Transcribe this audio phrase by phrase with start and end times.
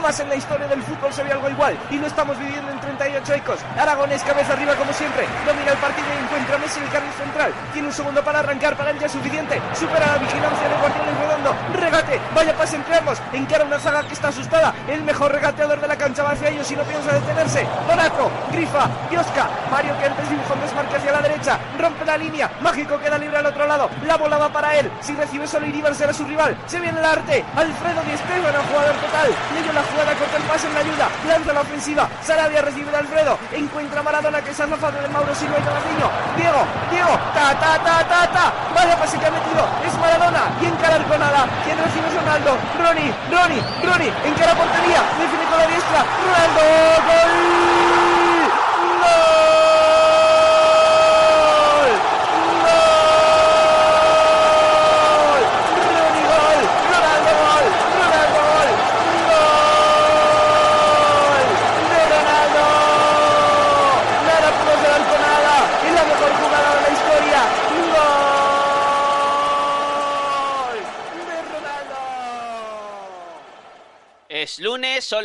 [0.00, 2.80] Jamás en la historia del fútbol se vio algo igual y lo estamos viviendo en
[2.80, 3.58] 38 ecos.
[3.76, 5.26] Aragones cabeza arriba como siempre.
[5.44, 7.52] Domina el partido y encuentra a Messi el carril central.
[7.74, 9.60] Tiene un segundo para arrancar, para él ya suficiente.
[9.74, 11.54] Supera la vigilancia de Guardiola y Redondo.
[11.74, 13.20] Regate, vaya pase entre ambos.
[13.34, 14.72] Encara una zaga que está asustada.
[14.88, 17.66] El mejor regateador de la cancha va hacia ellos y no piensa detenerse.
[17.86, 19.50] Donato, Grifa, Biosca.
[19.70, 21.58] Mario que antes un desmarque hacia la derecha.
[21.78, 22.50] Rompe la línea.
[22.62, 23.90] Mágico queda libre al otro lado.
[24.06, 24.90] La bola va para él.
[25.02, 26.56] Si recibe solo Iribar será su rival.
[26.66, 27.44] Se viene el arte.
[27.54, 29.28] Alfredo Di Esteban, jugador total.
[29.28, 31.06] Le la jugada, corta el pase en la ayuda.
[31.28, 32.08] Lanza la ofensiva.
[32.22, 33.38] Sarabia recibe de Alfredo.
[33.52, 36.08] Encuentra a Maradona que es azafado de Mauro Silva y Ronaldinho.
[36.36, 37.14] Diego, Diego.
[37.34, 38.52] Ta, ta, ta, ta, ta.
[38.74, 39.62] Vaya pase que ha metido.
[39.86, 40.42] Es Maradona.
[40.60, 41.46] Y encara con nada.
[41.64, 42.56] Quien recibe es Ronaldo.
[42.78, 44.12] Ronnie, Ronnie, Ronnie.
[44.24, 45.00] Encara portería.
[45.18, 46.00] Define con la diestra.
[46.24, 46.62] Ronaldo.
[47.06, 47.69] Gol.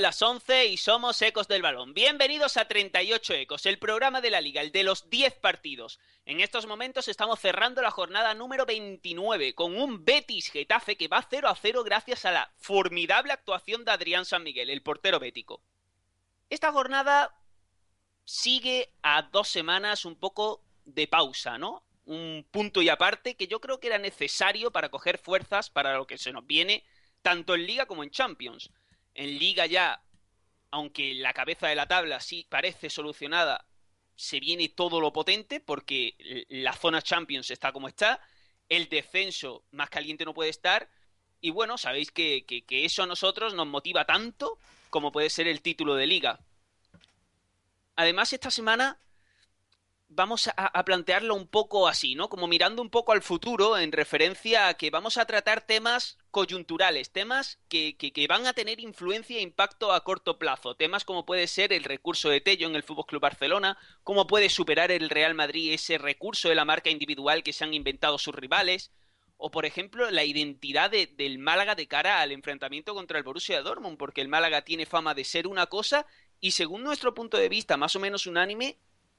[0.02, 1.94] Las 11 y somos Ecos del Balón.
[1.94, 6.00] Bienvenidos a 38 Ecos, el programa de la liga, el de los 10 partidos.
[6.26, 11.26] En estos momentos estamos cerrando la jornada número 29 con un Betis Getafe que va
[11.30, 15.62] 0 a 0 gracias a la formidable actuación de Adrián San Miguel, el portero bético.
[16.50, 17.34] Esta jornada
[18.26, 21.84] sigue a dos semanas un poco de pausa, ¿no?
[22.06, 26.06] Un punto y aparte que yo creo que era necesario para coger fuerzas para lo
[26.06, 26.84] que se nos viene
[27.22, 28.70] tanto en Liga como en Champions.
[29.16, 30.02] En Liga ya,
[30.72, 33.66] aunque la cabeza de la tabla sí parece solucionada,
[34.16, 38.22] se viene todo lo potente porque la zona Champions está como está,
[38.70, 40.90] el descenso más caliente no puede estar,
[41.42, 44.58] y bueno, sabéis que, que, que eso a nosotros nos motiva tanto
[44.90, 46.40] como puede ser el título de liga.
[47.96, 48.98] Además, esta semana
[50.08, 52.30] vamos a, a, plantearlo un poco así, ¿no?
[52.30, 57.12] Como mirando un poco al futuro en referencia a que vamos a tratar temas coyunturales,
[57.12, 61.26] temas que, que, que, van a tener influencia e impacto a corto plazo, temas como
[61.26, 65.10] puede ser el recurso de Tello en el Fútbol Club Barcelona, cómo puede superar el
[65.10, 68.92] Real Madrid ese recurso de la marca individual que se han inventado sus rivales,
[69.38, 73.62] o por ejemplo la identidad de, del Málaga de cara al enfrentamiento contra el Borussia
[73.62, 76.06] Dortmund, porque el Málaga tiene fama de ser una cosa
[76.40, 78.78] y según nuestro punto de vista más o menos unánime,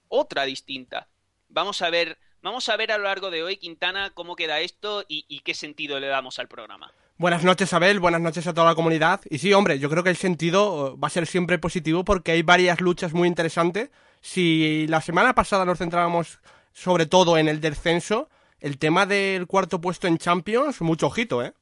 [0.09, 1.09] otra distinta.
[1.49, 5.05] Vamos a ver, vamos a ver a lo largo de hoy, Quintana, cómo queda esto
[5.09, 6.93] y, y, qué sentido le damos al programa.
[7.19, 9.21] Buenas noches, Abel, buenas noches a toda la comunidad.
[9.31, 12.43] Y sí, hombre, yo creo que el sentido va a ser siempre positivo porque hay
[12.43, 13.91] varias luchas muy interesantes.
[14.21, 16.41] Si la semana pasada nos centrábamos
[16.73, 18.29] sobre todo en el descenso,
[18.61, 21.55] el tema del cuarto puesto en Champions, mucho ojito, ¿eh?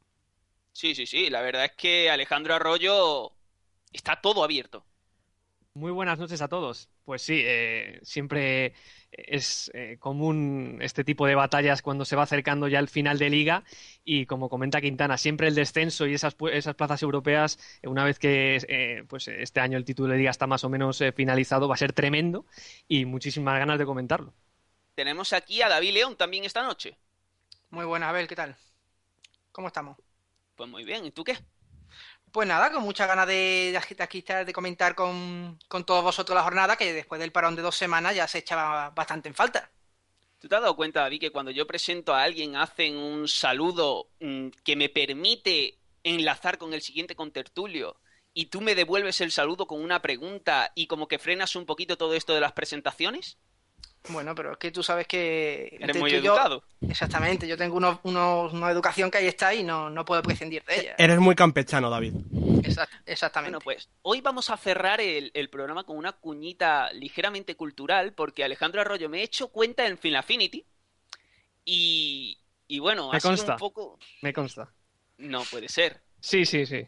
[0.73, 3.31] Sí, sí, sí, la verdad es que Alejandro Arroyo
[3.93, 4.85] está todo abierto.
[5.77, 6.89] Muy buenas noches a todos.
[7.05, 8.75] Pues sí, eh, siempre
[9.11, 13.29] es eh, común este tipo de batallas cuando se va acercando ya el final de
[13.29, 13.65] liga
[14.05, 18.59] y como comenta Quintana, siempre el descenso y esas, esas plazas europeas, una vez que
[18.69, 21.75] eh, pues este año el título de liga está más o menos eh, finalizado, va
[21.75, 22.47] a ser tremendo
[22.87, 24.33] y muchísimas ganas de comentarlo.
[24.95, 26.97] Tenemos aquí a David León también esta noche.
[27.71, 28.57] Muy buenas, Abel, ¿qué tal?
[29.51, 29.97] ¿Cómo estamos?
[30.55, 31.37] Pues muy bien, ¿y tú qué?
[32.35, 36.75] Pues nada, con muchas ganas de, de, de comentar con, con, todos vosotros la jornada,
[36.75, 39.71] que después del parón de dos semanas ya se echaba bastante en falta.
[40.41, 44.09] ¿Tú te has dado cuenta, David, que cuando yo presento a alguien hacen un saludo
[44.19, 48.01] mmm, que me permite enlazar con el siguiente contertulio
[48.33, 51.97] y tú me devuelves el saludo con una pregunta y como que frenas un poquito
[51.97, 53.39] todo esto de las presentaciones?
[54.09, 55.79] Bueno, pero es que tú sabes que...
[55.81, 56.63] Eres muy educado.
[56.81, 60.23] Yo, exactamente, yo tengo unos, unos, una educación que ahí está y no, no puedo
[60.23, 60.95] prescindir de ella.
[60.99, 62.15] Eres muy campechano, David.
[62.63, 63.57] Exact, exactamente.
[63.57, 68.45] Bueno, pues hoy vamos a cerrar el, el, programa con una cuñita ligeramente cultural porque
[68.45, 70.67] Alejandro Arroyo me he hecho cuenta en Film Affinity
[71.65, 72.39] y,
[72.69, 73.99] y bueno, me ha consta, sido un poco...
[74.21, 74.71] Me consta.
[75.17, 76.03] No puede ser.
[76.21, 76.87] Sí, sí, sí.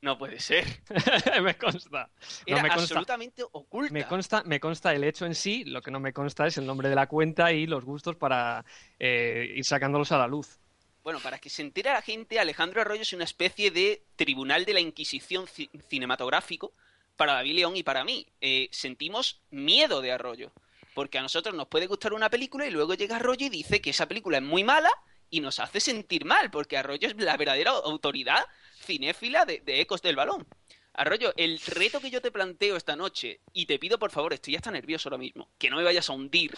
[0.00, 0.64] No puede ser.
[1.42, 2.10] me consta.
[2.44, 2.82] Era no, me consta.
[2.82, 3.92] absolutamente oculta.
[3.92, 6.66] Me consta, me consta el hecho en sí, lo que no me consta es el
[6.66, 8.64] nombre de la cuenta y los gustos para
[8.98, 10.58] eh, ir sacándolos a la luz.
[11.02, 14.74] Bueno, para que se entere la gente, Alejandro Arroyo es una especie de tribunal de
[14.74, 16.72] la Inquisición ci cinematográfico
[17.16, 18.26] para David León y para mí.
[18.40, 20.52] Eh, sentimos miedo de Arroyo,
[20.94, 23.90] porque a nosotros nos puede gustar una película y luego llega Arroyo y dice que
[23.90, 24.90] esa película es muy mala
[25.30, 28.44] y nos hace sentir mal, porque Arroyo es la verdadera autoridad
[28.86, 30.46] cinéfila de, de, Ecos del Balón.
[30.94, 34.52] Arroyo, el reto que yo te planteo esta noche, y te pido por favor, estoy
[34.54, 36.56] ya está nervioso ahora mismo, que no me vayas a hundir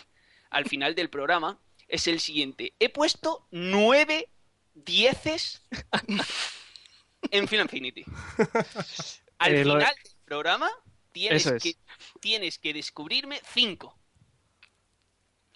[0.51, 1.59] al final del programa,
[1.89, 2.73] es el siguiente.
[2.79, 4.29] He puesto nueve
[4.75, 5.63] dieces
[7.33, 8.05] en Film Infinity.
[9.39, 10.71] Al Eh, lo- final del programa
[11.13, 11.63] tienes es.
[11.63, 11.75] que,
[12.21, 13.99] tienes que descubrirme cinco.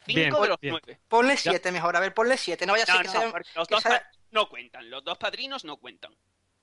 [0.07, 0.73] Bien, Cinco de los bien.
[0.73, 1.01] nueve.
[1.09, 2.67] Ponle siete mejor, a ver, ponle siete.
[2.67, 4.91] No vaya a ser No, que no, sea- los que dos sea- no cuentan.
[4.91, 6.13] Los dos padrinos no cuentan.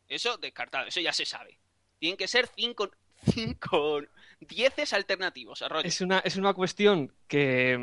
[0.09, 1.59] Eso descartado, eso ya se sabe.
[1.99, 2.89] Tienen que ser cinco,
[3.31, 4.01] cinco
[4.41, 5.87] dieces alternativos, Arroyo.
[5.87, 7.77] Es una, es una cuestión que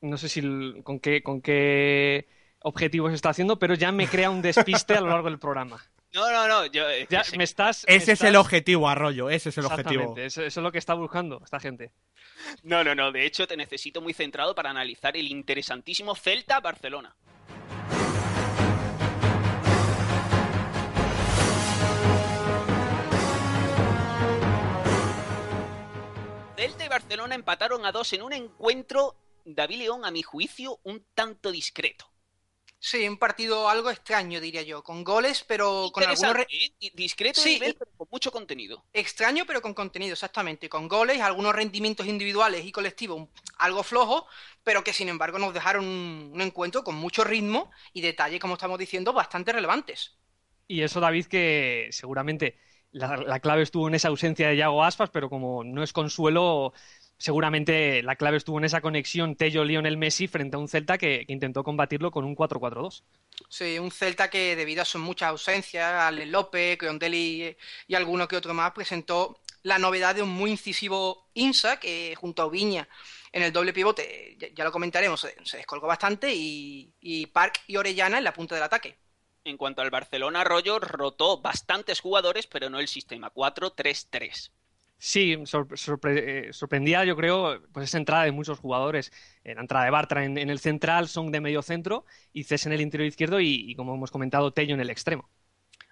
[0.00, 0.40] mm, no sé si
[0.82, 2.28] con qué, con qué
[2.60, 5.82] objetivo se está haciendo, pero ya me crea un despiste a lo largo del programa.
[6.14, 6.64] No, no, no.
[6.66, 7.84] Yo, eh, Ya me estás.
[7.86, 10.00] me Ese es el objetivo, Arroyo, ese es el objetivo.
[10.00, 11.92] Exactamente, eso, eso es lo que está buscando esta gente.
[12.62, 13.12] No, no, no.
[13.12, 17.14] De hecho, te necesito muy centrado para analizar el interesantísimo Celta-Barcelona.
[26.66, 29.14] Celta y Barcelona empataron a dos en un encuentro,
[29.44, 32.10] David León, a mi juicio, un tanto discreto.
[32.80, 34.82] Sí, un partido algo extraño, diría yo.
[34.82, 36.34] Con goles, pero con algunos.
[36.34, 36.90] re- ¿eh?
[36.94, 38.84] Discreto Sí, nivel, pero con mucho contenido.
[38.92, 40.68] Extraño, pero con contenido, exactamente.
[40.68, 43.28] Con goles, algunos rendimientos individuales y colectivos
[43.58, 44.24] algo flojos,
[44.64, 48.54] pero que sin embargo nos dejaron un, un encuentro con mucho ritmo y detalles, como
[48.54, 50.16] estamos diciendo, bastante relevantes.
[50.68, 52.58] Y eso, David, que seguramente
[52.96, 56.72] la, la clave estuvo en esa ausencia de Yago Aspas, pero como no es consuelo,
[57.18, 61.62] seguramente la clave estuvo en esa conexión Tello-Lionel Messi frente a un Celta que, intentó
[61.62, 63.02] combatirlo con un 4-4-2.
[63.50, 67.56] Sí, un Celta que debido a sus muchas ausencias, Ale López, Creondelli
[67.86, 72.42] y alguno que otro más, presentó la novedad de un muy incisivo Insa, que junto
[72.42, 72.88] a Viña
[73.30, 78.16] en el doble pivote, ya, lo comentaremos, se, descolgó bastante, y, y Park y Orellana
[78.16, 78.96] en la punta del ataque.
[79.46, 84.52] En cuanto al Barcelona, Arroyo rotó bastantes jugadores, pero no el sistema 4-3-3.
[84.98, 89.12] Sí, sorpre- eh, sorprendía, yo creo, pues esa entrada de muchos jugadores.
[89.44, 92.66] Eh, La entrada de Bartra en, en el central, Song de medio centro y Cés
[92.66, 95.30] en el interior izquierdo y, y, como hemos comentado, Tello en el extremo.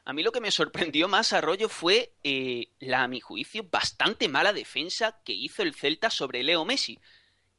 [0.04, 4.28] A mí lo que me sorprendió más, Arroyo, fue eh, la, a mi juicio, bastante
[4.28, 7.00] mala defensa que hizo el Celta sobre Leo Messi.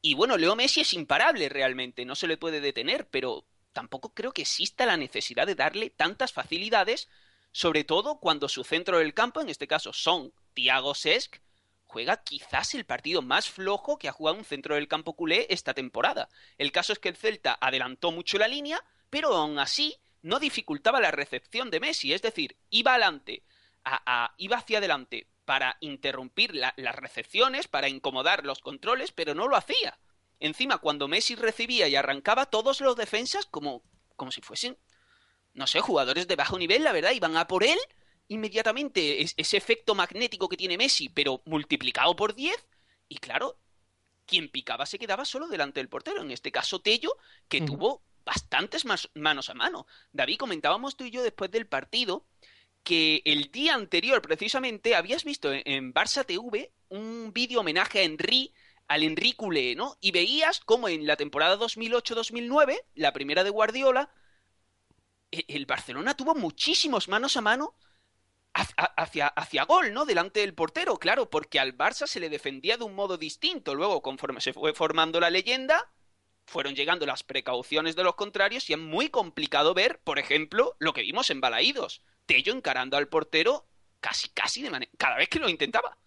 [0.02, 4.31] Y bueno, Leo Messi es imparable realmente, no se le puede detener, pero tampoco creo
[4.31, 7.10] que exista la necesidad de darle tantas facilidades,
[7.51, 11.42] sobre todo cuando su centro del campo, en este caso son Thiago Sesc,
[11.86, 15.74] juega quizás el partido más flojo que ha jugado un centro del campo culé esta
[15.74, 16.30] temporada.
[16.57, 21.01] El caso es que el Celta adelantó mucho la línea, pero aún así no dificultaba
[21.01, 23.44] la recepción de Messi, es decir, iba adelante,
[24.38, 29.56] iba hacia adelante para interrumpir la- las recepciones, para incomodar los controles, pero no lo
[29.57, 29.98] hacía.
[30.40, 33.84] Encima, cuando Messi recibía y arrancaba, todos los defensas como,
[34.16, 34.78] como si fuesen,
[35.54, 37.80] no sé, jugadores de bajo nivel, la verdad, iban a por él
[38.28, 39.22] inmediatamente.
[39.22, 42.58] Es- ese efecto magnético que tiene Messi, pero multiplicado por 10,
[43.08, 43.60] y claro,
[44.26, 46.22] quien picaba se quedaba solo delante del portero.
[46.22, 47.18] En este caso, Tello,
[47.48, 49.86] que tuvo bastantes manos a mano.
[50.12, 52.26] David, comentábamos tú y yo después del partido
[52.84, 58.04] que el día anterior, precisamente, habías visto en, en Barça TV un vídeo homenaje a
[58.04, 58.54] Henry,
[58.88, 59.98] al Henry culé, ¿no?
[60.02, 64.10] Y veías cómo en la temporada 2008-2009, la primera de Guardiola,
[65.32, 67.76] e- el Barcelona tuvo muchísimos manos a mano
[68.54, 70.06] hacia, hacia gol, ¿no?
[70.06, 73.76] Delante del portero, claro, porque al Barça se le defendía de un modo distinto.
[73.76, 75.92] Luego, conforme se fue formando la leyenda,
[76.46, 80.94] fueron llegando las precauciones de los contrarios y es muy complicado ver, por ejemplo, lo
[80.94, 82.01] que vimos en Balaídos.
[82.25, 83.68] Tello encarando al portero
[84.00, 84.92] casi, casi de manera...
[84.98, 85.98] Cada vez que lo intentaba.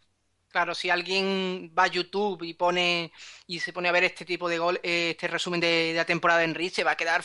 [0.50, 3.12] Claro, si alguien va a YouTube y pone
[3.47, 6.07] y se pone a ver este tipo de gol, eh, este resumen de, de la
[6.07, 7.23] temporada de Enrich, se va a quedar,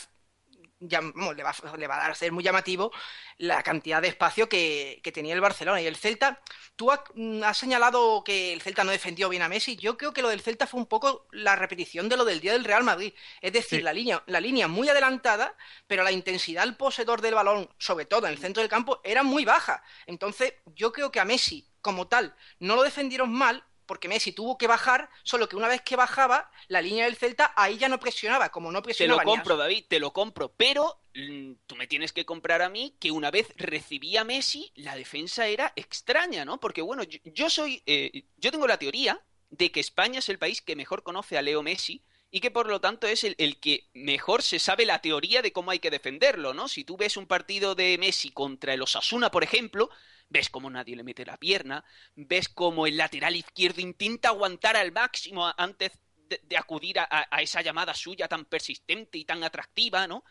[0.80, 2.92] vamos, le, va, le va a dar ser muy llamativo
[3.38, 6.42] la cantidad de espacio que, que tenía el Barcelona y el Celta.
[6.76, 9.76] Tú has, mm, has señalado que el Celta no defendió bien a Messi.
[9.76, 12.52] Yo creo que lo del Celta fue un poco la repetición de lo del día
[12.52, 13.14] del Real Madrid.
[13.40, 13.82] Es decir, Sí.
[13.82, 18.26] la línea, la línea muy adelantada, pero la intensidad del poseedor del balón, sobre todo
[18.26, 19.82] en el centro del campo, era muy baja.
[20.06, 24.56] Entonces, yo creo que a Messi, como tal, no lo defendieron mal, porque Messi tuvo
[24.58, 28.00] que bajar, solo que una vez que bajaba, la línea del Celta ahí ya no
[28.00, 30.54] presionaba, como no Te lo presionaba ni a- compro, David, te lo compro.
[30.56, 34.96] Pero mm, tú me tienes que comprar a mí que una vez recibía Messi, la
[34.96, 36.58] defensa era extraña, ¿no?
[36.60, 37.82] Porque bueno, yo, yo soy.
[37.86, 41.42] eh, yo tengo la teoría de que España es el país que mejor conoce a
[41.42, 45.00] Leo Messi y que por lo tanto es el, el que mejor se sabe la
[45.00, 46.68] teoría de cómo hay que defenderlo, ¿no?
[46.68, 49.90] Si tú ves un partido de Messi contra el Osasuna, por ejemplo,
[50.28, 51.84] ves cómo nadie le mete la pierna,
[52.16, 55.92] ves cómo el lateral izquierdo intenta aguantar al máximo antes
[56.28, 60.24] de, de acudir a, a- a esa llamada suya tan persistente y tan atractiva, ¿no?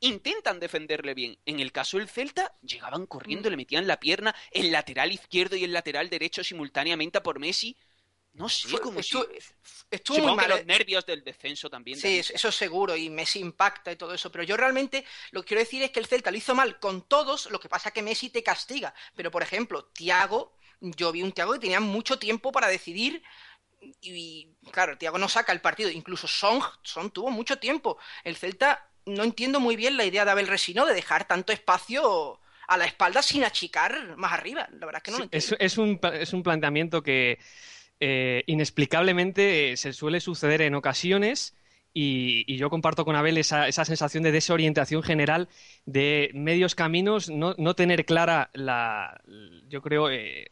[0.00, 1.38] Intentan defenderle bien.
[1.46, 5.64] En el caso del Celta, llegaban corriendo, le metían la pierna, el lateral izquierdo y
[5.64, 7.76] el lateral derecho simultáneamente a por Messi.
[8.34, 9.54] No sé, Fue- como estuvo, si...
[9.90, 10.46] estuvo muy mal.
[10.46, 10.56] que ¿eh?
[10.56, 11.98] los nervios del descenso también.
[11.98, 12.30] Sí, David.
[12.34, 15.82] eso seguro, y Messi impacta y todo eso, pero yo realmente lo que quiero decir
[15.82, 18.42] es que el Celta lo hizo mal con todos, lo que pasa que Messi te
[18.42, 23.22] castiga, pero por ejemplo, Thiago yo vi un Tiago que tenía mucho tiempo para decidir
[24.00, 25.90] y, claro, Tiago no saca el partido.
[25.90, 27.98] Incluso Song, Song tuvo mucho tiempo.
[28.24, 32.40] El Celta no entiendo muy bien la idea de Abel Resino de dejar tanto espacio
[32.66, 34.68] a la espalda sin achicar más arriba.
[34.72, 35.56] La verdad es que no lo entiendo.
[35.58, 37.38] Es, un, es un planteamiento que
[38.00, 41.56] eh, inexplicablemente se suele suceder en ocasiones.
[41.96, 45.48] Y, yo comparto con Abel esa, esa, sensación de desorientación general
[45.86, 49.20] de medios caminos, no, tener clara la,
[49.68, 50.50] yo creo, eh,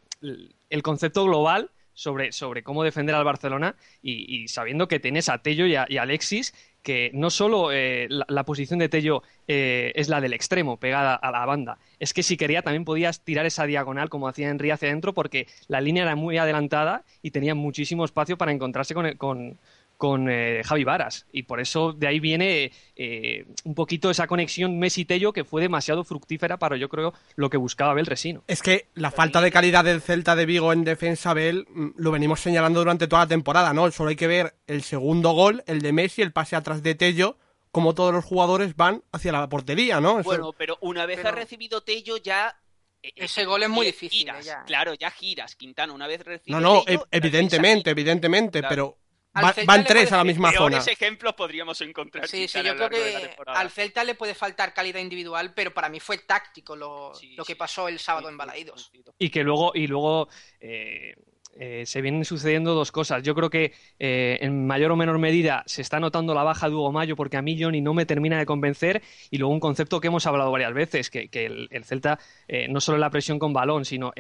[0.71, 5.67] el concepto global sobre, sobre cómo defender al Barcelona y, sabiendo que tenés a Tello
[5.67, 10.33] y a, Alexis que no solo eh, la, posición de Tello eh, es la del
[10.33, 14.29] extremo, pegada a la banda, es que si quería también podías tirar esa diagonal como
[14.29, 18.53] hacía Henry hacia adentro porque la línea era muy adelantada y tenía muchísimo espacio para
[18.53, 19.59] encontrarse con, con,
[20.03, 21.27] con eh, Javi Varas.
[21.31, 26.03] Y por eso de ahí viene eh, un poquito esa conexión Messi-Tello que fue demasiado
[26.03, 28.43] fructífera para, yo creo, lo que buscaba Abel Resino.
[28.49, 32.11] Es que la falta de calidad del Celta de Vigo en defensa, Abel, mm, lo
[32.11, 33.89] venimos señalando durante toda la temporada, ¿no?
[33.93, 37.39] Solo hay que ver el segundo gol, el de Messi, el pase atrás de Tello,
[37.71, 40.21] como todos los jugadores van hacia la portería, ¿no?
[40.25, 42.57] Bueno, pero una vez ha recibido Tello ya
[43.05, 44.29] eh, ese gol es muy difícil.
[44.67, 46.59] Claro, ya giras, Quintana, una vez recibido.
[46.59, 48.99] No, no, evidentemente, evidentemente, pero
[49.33, 50.79] van tres a la misma zona.
[50.79, 52.29] ejemplos podríamos encontrar.
[52.29, 56.01] Sí, sí, yo creo que al Celta le puede faltar calidad individual, pero para mí
[56.01, 58.93] fue táctico lo, lo que pasó el sábado en Balaídos.
[59.19, 60.29] Y que luego, y luego
[60.61, 61.15] eh,
[61.55, 63.23] eh, se vienen sucediendo dos cosas.
[63.23, 66.75] Yo creo que eh, en mayor o menor medida se está notando la baja de
[66.75, 70.01] Hugo Mayo porque a mí Johnny no me termina de convencer y luego un concepto
[70.01, 72.19] que hemos hablado varias veces, que, el, Celta
[72.49, 74.13] eh, no solo la presión con balón, sino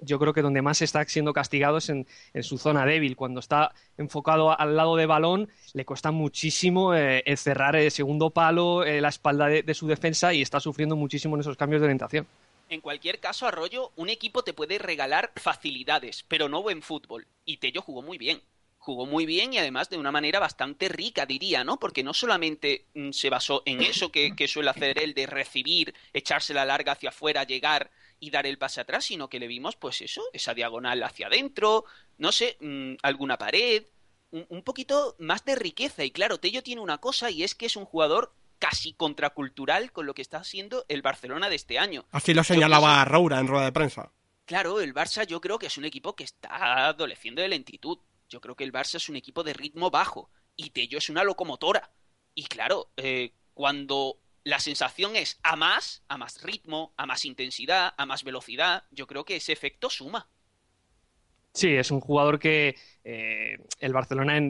[0.00, 2.06] yo creo que donde más está siendo castigado es en,
[2.40, 3.16] su zona débil.
[3.16, 6.92] Cuando está enfocado al lado de balón le cuesta muchísimo
[7.36, 11.56] cerrar el segundo palo, la espalda de su defensa y está sufriendo muchísimo en esos
[11.56, 12.26] cambios de orientación.
[12.72, 17.26] En cualquier caso, Arroyo, un equipo te puede regalar facilidades, pero no buen fútbol.
[17.44, 18.40] Y Tello jugó muy bien.
[18.78, 21.78] Jugó muy bien y además de una manera bastante rica, diría, ¿no?
[21.78, 26.54] Porque no solamente mm, se basó en eso que, suele hacer él de recibir, echarse
[26.54, 30.00] la larga hacia afuera, llegar y dar el pase atrás, sino que le vimos, pues
[30.00, 31.84] eso, esa diagonal hacia adentro,
[32.16, 33.84] no sé, mm, alguna pared,
[34.30, 36.04] un, poquito más de riqueza.
[36.04, 40.06] Y claro, Tello tiene una cosa y es que es un jugador casi contracultural con
[40.06, 42.04] lo que está haciendo el Barcelona de este año.
[42.12, 44.12] Así lo señalaba Roura en rueda de prensa.
[44.44, 47.98] Claro, el Barça yo creo que es un equipo que está adoleciendo de lentitud.
[48.28, 51.24] Yo creo que el Barça es un equipo de ritmo bajo y Tello es una
[51.24, 51.90] locomotora.
[52.36, 57.92] Y claro, eh, cuando la sensación es a más, a más ritmo, a más intensidad,
[57.96, 60.28] a más velocidad, yo creo que ese efecto suma.
[61.52, 64.40] Sí, es un jugador que eh, el Barcelona,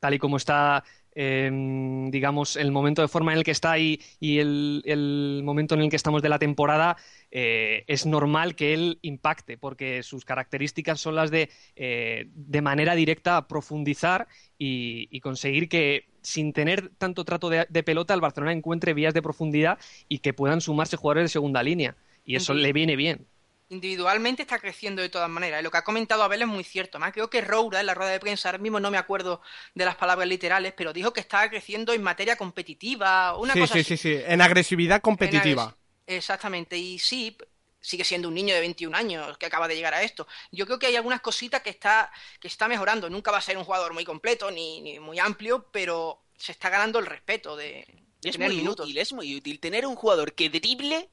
[0.00, 0.82] tal y como está
[1.20, 5.80] Em, digamos, el momento de forma en el que está y, y el, momento en
[5.80, 6.96] el que estamos de la temporada,
[7.32, 12.94] eh, es normal que él impacte, porque sus características son las de, eh, de manera
[12.94, 18.94] directa, profundizar y, conseguir que, sin tener tanto trato de, de pelota, el Barcelona encuentre
[18.94, 21.96] vías de profundidad y que puedan sumarse jugadores de segunda línea.
[22.24, 23.26] Y eso le viene bien
[23.70, 25.60] individualmente está creciendo de todas maneras.
[25.60, 26.98] Y lo que ha comentado Abel es muy cierto.
[26.98, 29.40] Más creo que Roura en la rueda de prensa, ahora mismo no me acuerdo
[29.74, 33.74] de las palabras literales, pero dijo que estaba creciendo en materia competitiva, una sí, cosa
[33.74, 35.76] sí, Sí, sí, en agresividad competitiva.
[36.06, 37.36] Exactamente, y sí,
[37.80, 40.26] sigue siendo un niño de 21 años que acaba de llegar a esto.
[40.50, 42.10] Yo creo que hay algunas cositas que está,
[42.40, 43.10] que está mejorando.
[43.10, 46.70] Nunca va a ser un jugador muy completo ni, ni muy amplio, pero se está
[46.70, 47.86] ganando el respeto de,
[48.22, 51.10] es muy útil, es muy útil tener un jugador que drible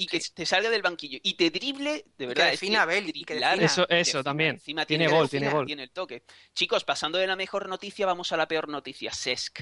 [0.00, 2.58] y que te salga del banquillo y te drible, de verdad.
[2.58, 3.12] Que Abel,
[3.60, 4.58] eso, eso también.
[4.86, 5.66] tiene, gol, tiene gol.
[5.66, 6.22] Tiene el toque.
[6.54, 9.12] Chicos, pasando de la mejor noticia, vamos a la peor noticia.
[9.12, 9.60] Sesc.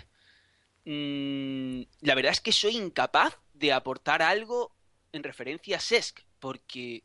[0.85, 4.77] Mm, la verdad es que soy incapaz de aportar algo
[5.11, 7.03] en referencia a Sesc, porque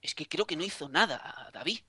[0.00, 1.80] es que creo que no hizo nada, David.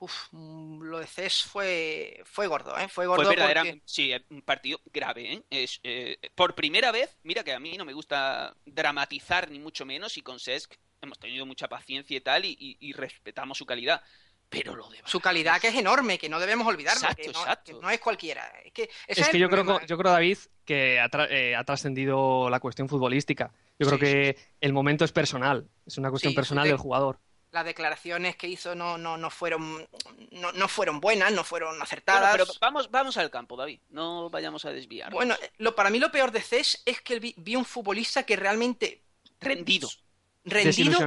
[0.00, 2.88] Uf, mm, lo de CES fue, fue gordo, ¿eh?
[2.88, 3.24] Fue gordo.
[3.24, 5.42] Fue verdaderamente, sí, un partido grave, ¿eh?
[5.50, 9.84] Es, eh, por primera vez, mira que a mí no me gusta dramatizar ni mucho
[9.84, 14.02] menos, y con CESC hemos tenido mucha paciencia y tal, y, respetamos su calidad.
[14.48, 17.40] Pero lo de Su calidad que es enorme, que no debemos olvidarlo, exacto, que, no,
[17.40, 17.80] exacto.
[17.82, 18.50] no, es cualquiera.
[18.64, 22.58] Es que, es que yo, creo, yo creo, David, que ha, eh, ha trascendido la
[22.58, 23.52] cuestión futbolística.
[23.78, 27.18] Yo creo que el momento es personal, es una cuestión personal del jugador
[27.50, 29.88] las declaraciones que hizo no, no, no fueron
[30.32, 32.32] no, no, fueron buenas, no fueron acertadas.
[32.32, 35.12] pero vamos, vamos al campo, David, no vayamos a desviar.
[35.12, 39.02] Bueno, lo, para mí lo peor de CES es que vi, un futbolista que realmente
[39.40, 39.88] rendido.
[40.44, 40.98] Rendido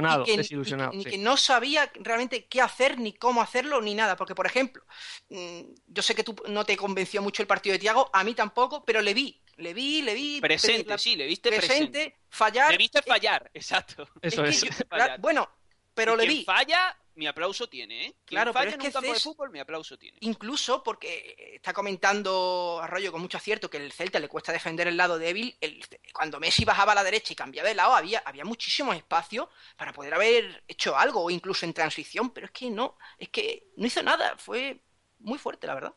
[0.92, 4.14] y, que, no sabía realmente qué hacer, ni cómo hacerlo, ni nada.
[4.14, 4.84] Porque, por ejemplo,
[5.30, 8.34] mm, yo sé que tú no te convenció mucho el partido de Tiago, a mí
[8.34, 10.40] tampoco, pero le vi, le vi, le vi.
[10.40, 12.18] Presente, sí, le viste presente.
[12.28, 12.70] fallar.
[12.70, 14.08] Le viste fallar, exacto.
[14.20, 14.64] Eso es.
[15.18, 15.48] bueno,
[15.94, 16.44] pero le vi.
[16.44, 18.14] falla mi aplauso tiene, ¿eh?
[18.24, 20.16] Quien Claro, pero falle es en que un campo de fútbol, mi aplauso tiene.
[20.22, 24.96] Incluso porque está comentando Arroyo con mucho acierto que el Celta le cuesta defender el
[24.96, 25.54] lado débil.
[25.60, 25.84] El-
[26.14, 29.92] cuando Messi bajaba a la derecha y cambiaba de lado, había, había muchísimos espacios para
[29.92, 33.86] poder haber hecho algo, o incluso en transición, pero es que no, es que no
[33.86, 34.36] hizo nada.
[34.38, 34.80] Fue
[35.18, 35.94] muy fuerte, la verdad.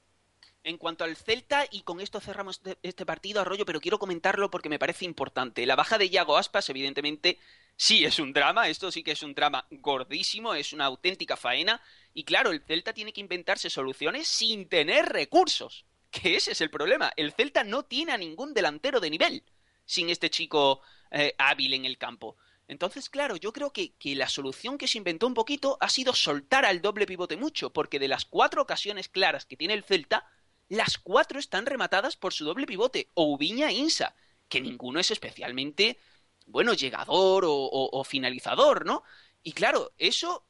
[0.63, 4.51] En cuanto al Celta, y con esto cerramos este- este partido, Arroyo, pero quiero comentarlo
[4.51, 5.65] porque me parece importante.
[5.65, 7.39] La baja de Iago Aspas, evidentemente,
[7.75, 11.81] sí es un drama, esto sí que es un drama gordísimo, es una auténtica faena.
[12.13, 15.85] Y claro, el Celta tiene que inventarse soluciones sin tener recursos.
[16.11, 17.11] Que ese es el problema.
[17.17, 19.43] El Celta no tiene a ningún delantero de nivel
[19.85, 22.37] sin este chico eh, hábil en el campo.
[22.67, 26.65] Entonces, claro, yo creo que, la solución que se inventó un poquito ha sido soltar
[26.65, 30.25] al doble pivote mucho, porque de las cuatro ocasiones claras que tiene el Celta,
[30.67, 34.15] las cuatro están rematadas por su doble pivote, o Ubiña e Insa,
[34.49, 35.99] que ninguno es especialmente,
[36.45, 39.03] bueno, llegador o, o- o finalizador, ¿no?
[39.43, 40.45] Y claro, eso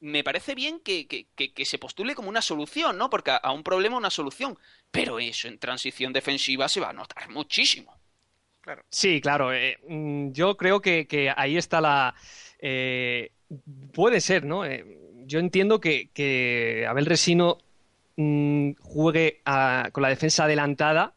[0.00, 3.10] me parece bien que, que- que- que se postule como una solución, ¿no?
[3.10, 4.58] Porque a, a un problema una solución,
[4.90, 8.00] pero eso en transición defensiva se va a notar muchísimo.
[8.90, 9.52] Sí, claro.
[9.52, 12.14] eh, mm, yo creo que, que ahí está la.
[12.60, 13.32] eh,
[13.92, 14.64] puede ser, ¿no?
[14.64, 14.84] Eh,
[15.26, 17.58] yo entiendo que, que Abel Resino
[18.16, 21.13] mm, juegue a- con la defensa adelantada.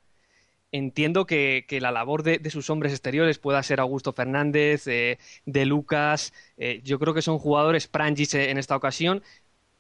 [0.78, 5.18] Entiendo que, que la labor de, de sus hombres exteriores pueda ser Augusto Fernández, eh,
[5.46, 6.34] de Lucas.
[6.58, 9.24] eh, yo creo que son jugadores Prangis en esta ocasión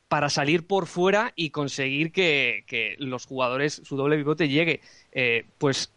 [0.07, 4.79] para salir por fuera y conseguir que, que los jugadores, su doble pivote llegue.
[5.11, 5.91] Eh, pues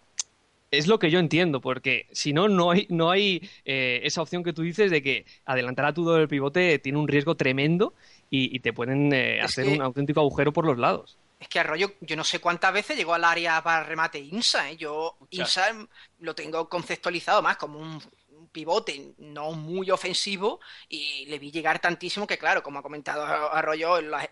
[0.71, 4.45] es lo que yo entiendo, porque si no, no hay, no hay eh, esa opción
[4.45, 7.95] que tú dices de que adelantar a tu doble pivote tiene un riesgo tremendo
[8.29, 11.17] y, y te pueden eh, hacer que- un auténtico agujero por los lados.
[11.41, 14.77] Es que Arroyo, yo no sé cuántas veces llegó al área para remate Insa, ¿eh?
[14.77, 15.39] Yo Muchas.
[15.57, 21.51] Insa lo tengo conceptualizado más como un, un pivote no muy ofensivo y le vi
[21.51, 24.29] llegar tantísimo que, claro, como ha comentado Arroyo, la-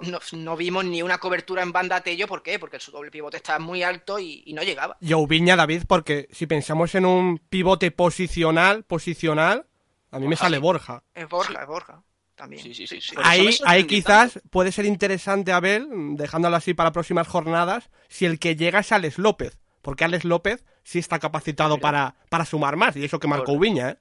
[0.00, 2.26] no, no vimos ni una cobertura en banda a Tello.
[2.26, 2.58] ¿Por qué?
[2.58, 4.96] Porque su doble pivote estaba muy alto y, y no llegaba.
[5.02, 9.66] Y a Ubiña, David, porque si pensamos en un pivote posicional, posicional,
[10.10, 11.02] a mí me sale Borja.
[11.12, 12.02] Es Borja, es Borja.
[12.36, 12.62] También.
[12.62, 13.00] Sí, sí, sí.
[13.12, 13.86] Por eso me Ahí, ahí tanto.
[13.86, 18.92] quizás puede ser interesante, Abel, dejándolo así para próximas jornadas, si el que llega es
[18.92, 19.58] Alex López.
[19.82, 23.58] Porque Alex López sí está capacitado para, para sumar más, y eso que marcó Correcto.
[23.58, 23.98] Ubiña, ¿eh?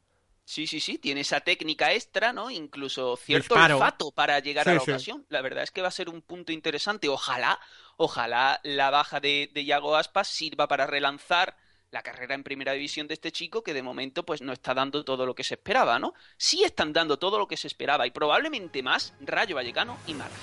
[0.48, 2.52] Sí, sí, sí, tiene esa técnica extra, ¿no?
[2.52, 3.78] Incluso cierto Disparo.
[3.78, 4.92] olfato para llegar Sí, a la sí.
[4.92, 5.26] ocasión.
[5.30, 7.10] La verdad es que va a ser un punto interesante.
[7.10, 7.60] Ojalá,
[7.98, 11.58] ojalá la baja de, de Yago Aspas sirva para relanzar
[11.96, 15.06] la carrera en primera división de este chico que de momento pues no está dando
[15.06, 16.14] todo lo que se esperaba, ¿no?
[16.36, 20.36] Sí están dando todo lo que se esperaba y probablemente más Rayo Vallecano y Málaga.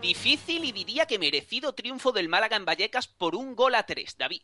[0.00, 4.16] Difícil y diría que merecido triunfo del Málaga en Vallecas por un gol a tres,
[4.16, 4.42] David.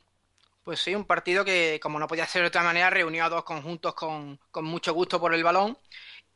[0.64, 3.44] Pues sí, un partido que, como no podía ser de otra manera, reunió a dos
[3.44, 5.79] conjuntos con, con mucho gusto por el balón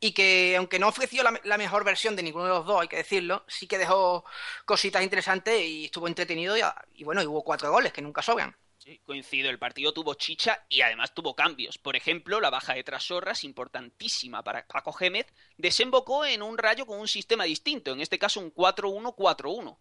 [0.01, 2.89] y que, aunque no ofreció la, la mejor versión de ninguno de los dos, hay
[2.89, 4.25] que decirlo, sí que dejó
[4.65, 6.61] cositas interesantes y estuvo entretenido y,
[6.95, 8.57] y bueno, y hubo cuatro goles que nunca sobran.
[8.79, 11.77] Sí, coincido, el partido tuvo chicha y además tuvo cambios.
[11.79, 17.01] Por ejemplo, la baja de Trasorras, importantísima para Paco Gémez, desembocó en un rayo con
[17.01, 19.77] un sistema distinto, en este caso un 4-1-4-1.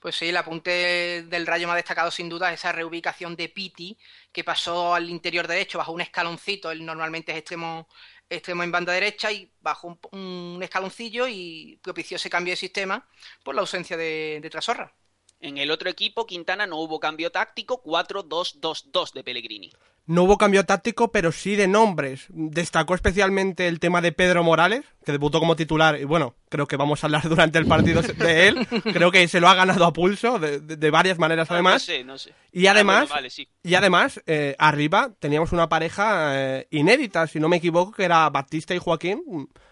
[0.00, 3.98] Pues sí, el apunte del rayo más destacado sin duda es esa reubicación de Piti,
[4.32, 7.88] que pasó al interior derecho bajo un escaloncito, él normalmente es extremo,
[8.30, 13.08] extremo en banda derecha y bajó un, escaloncillo y propició ese cambio de sistema
[13.42, 14.94] por la ausencia de, de Trasorra.
[15.40, 19.72] En el otro equipo, Quintana no hubo cambio táctico, 4-2-2-2 de Pellegrini.
[20.08, 22.24] No hubo cambio táctico, pero sí de nombres.
[22.30, 26.76] Destacó especialmente el tema de Pedro Morales, que debutó como titular, y bueno, creo que
[26.76, 28.66] vamos a hablar durante el partido de él.
[28.82, 31.74] Creo que se lo ha ganado a pulso, de, de- de varias maneras además.
[31.74, 32.32] No sé, no sé.
[32.52, 33.46] Y Ah, además, bueno, vale, sí.
[33.62, 38.28] y además eh, arriba teníamos una pareja eh, inédita, si no me equivoco, que era
[38.30, 39.22] Batista y Joaquín,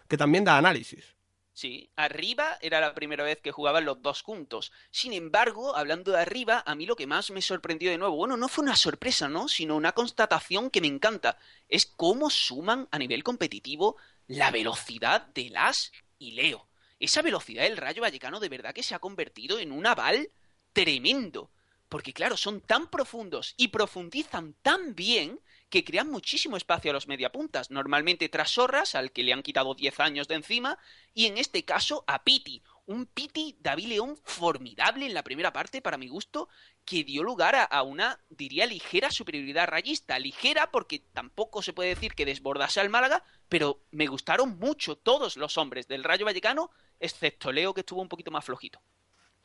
[0.07, 1.16] que también da análisis.
[1.57, 4.73] Sí, arriba era la primera vez que jugaban los dos juntos.
[4.91, 8.37] Sin embargo, hablando de arriba, a mí lo que más me sorprendió de nuevo, bueno,
[8.37, 9.49] no fue una sorpresa, ¿no?
[9.49, 11.39] Sino una constatación que me encanta.
[11.67, 16.69] Es cómo suman a nivel competitivo la velocidad de Las y Leo.
[17.01, 20.29] Esa velocidad del Rayo Vallecano de verdad que se ha convertido en un aval
[20.75, 21.51] tremendo.
[21.89, 25.41] Porque claro, son tan profundos y profundizan tan bien
[25.77, 29.75] que crean muchísimo espacio a los mediapuntas, normalmente tras Sorras, al que le han quitado
[29.75, 30.79] 10 años de encima,
[31.13, 35.83] y en este caso a Piti, un Piti David León formidable en la primera parte,
[35.83, 36.49] para mi gusto,
[36.87, 40.19] que dio lugar a, a una, diría, ligera superioridad rayista.
[40.19, 45.37] Ligera porque tampoco se puede decir que desbordase al Málaga, pero me gustaron mucho todos
[45.37, 48.81] los hombres del Rayo Vallecano, excepto Leo, que estuvo un poquito más flojito.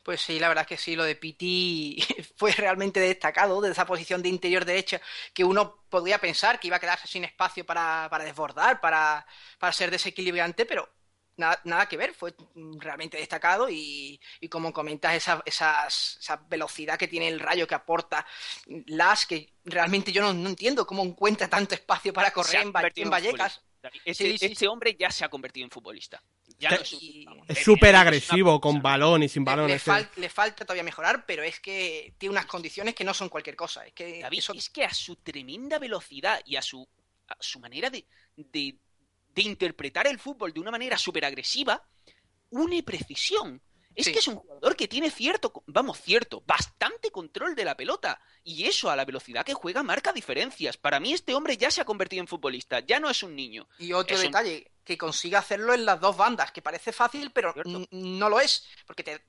[0.02, 1.96] Pues sí, la verdad es que sí, lo de Piti
[2.36, 5.00] fue realmente destacado de esa posición de interior derecha
[5.32, 9.24] que uno podría pensar que iba a quedarse sin espacio para, para desbordar, para,
[9.58, 10.88] para ser desequilibrante, pero
[11.36, 12.34] nada, nada que ver, fue
[12.78, 17.74] realmente destacado y, y como comentas, esa, esas, esa velocidad que tiene el rayo que
[17.76, 18.26] aporta
[18.86, 22.92] Las, que realmente yo no, no entiendo cómo encuentra tanto espacio para correr en, en
[22.96, 23.62] en Vallecas.
[24.10, 26.22] Sí, sí, ese hombre ya se ha convertido en futbolista.
[26.62, 26.82] Ya Te- no
[27.48, 29.66] es súper agresivo, es con balón y sin balón.
[29.68, 33.56] le fal- falta todavía mejorar, pero es que tiene unas condiciones que no son cualquier
[33.56, 33.84] cosa.
[33.84, 36.88] Es que David, eso- es que a su tremenda velocidad y a su,
[37.26, 38.76] a su manera de, de,
[39.34, 41.82] de interpretar el fútbol de una manera súper agresiva,
[42.50, 43.60] une precisión.
[43.94, 44.12] Es Sí.
[44.12, 48.20] que es un jugador que tiene cierto, vamos, cierto, bastante control de la pelota.
[48.44, 50.76] Y eso a la velocidad que juega marca diferencias.
[50.76, 53.68] Para mí este hombre ya se ha convertido en futbolista, ya no es un niño.
[53.78, 57.30] Y otro Es un- detalle, que consiga hacerlo en las dos bandas, que parece fácil,
[57.30, 57.54] pero
[57.92, 59.22] no lo es, porque te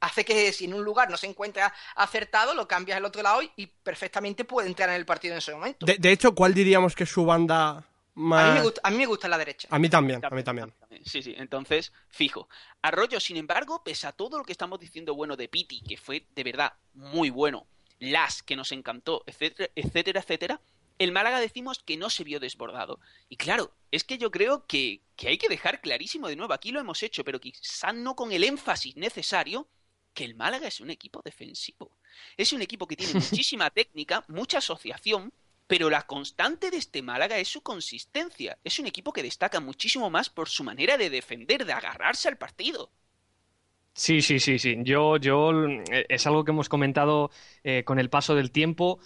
[0.00, 3.42] hace que si en un lugar no se encuentra acertado, lo cambias al otro lado
[3.42, 5.84] y, y perfectamente puede entrar en el partido en ese momento.
[5.84, 7.84] De, de hecho, ¿cuál diríamos que es su banda
[8.18, 8.44] más...?
[8.44, 9.68] a, mí me gusta, a mí me gusta la derecha.
[9.70, 10.72] A mí también, a mí también.
[11.04, 12.48] Sí, sí, entonces, fijo.
[12.82, 16.26] Arroyo, sin embargo, pese a todo lo que estamos diciendo bueno de Piti, que fue
[16.34, 17.66] de verdad muy bueno,
[17.98, 20.60] Las, que nos encantó, etcétera, etcétera, etcétera,
[20.98, 22.98] el Málaga decimos que no se vio desbordado.
[23.28, 26.72] Y claro, es que yo creo que, que hay que dejar clarísimo de nuevo, aquí
[26.72, 29.68] lo hemos hecho, pero quizá no con el énfasis necesario,
[30.12, 31.92] que el Málaga es un equipo defensivo.
[32.36, 35.32] Es un equipo que tiene muchísima técnica, mucha asociación,
[35.68, 38.58] pero la constante de este Málaga es su consistencia.
[38.64, 42.38] Es un equipo que destaca muchísimo más por su manera de defender, de agarrarse al
[42.38, 42.90] partido.
[43.94, 44.76] Sí, sí, sí, sí.
[44.84, 45.52] Yo, yo
[45.90, 47.30] eh, es algo que hemos comentado
[47.64, 49.00] eh, con el paso del tiempo,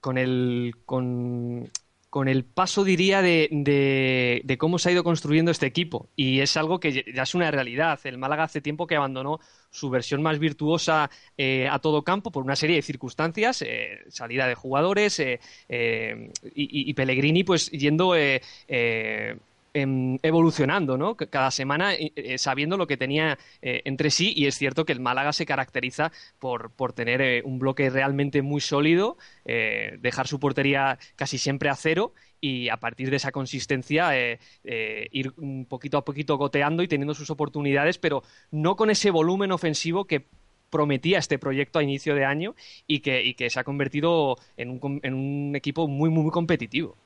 [0.00, 1.70] con el, con,
[2.10, 6.10] con el paso, diría, de, de, de cómo se ha ido construyendo este equipo.
[6.16, 8.00] Y es algo que ya es una realidad.
[8.04, 9.38] El Málaga hace tiempo que abandonó
[9.72, 14.46] su versión más virtuosa eh, a todo campo por una serie de circunstancias, eh, salida
[14.46, 21.16] de jugadores eh, y, Pellegrini pues yendo em, evolucionando, ¿no?
[21.16, 21.94] Cada semana
[22.36, 26.70] sabiendo lo que tenía entre sí y es cierto que el Málaga se caracteriza por,
[26.70, 32.68] por tener un bloque realmente muy sólido, dejar su portería casi siempre a cero y
[32.68, 37.14] a partir de esa consistencia eh, eh, ir un poquito a poquito goteando y teniendo
[37.14, 40.26] sus oportunidades, pero no con ese volumen ofensivo que
[40.68, 42.56] prometía este proyecto a inicio de año
[42.88, 46.32] y que, y que se ha convertido en un, en un equipo muy, muy, muy
[46.32, 46.96] competitivo.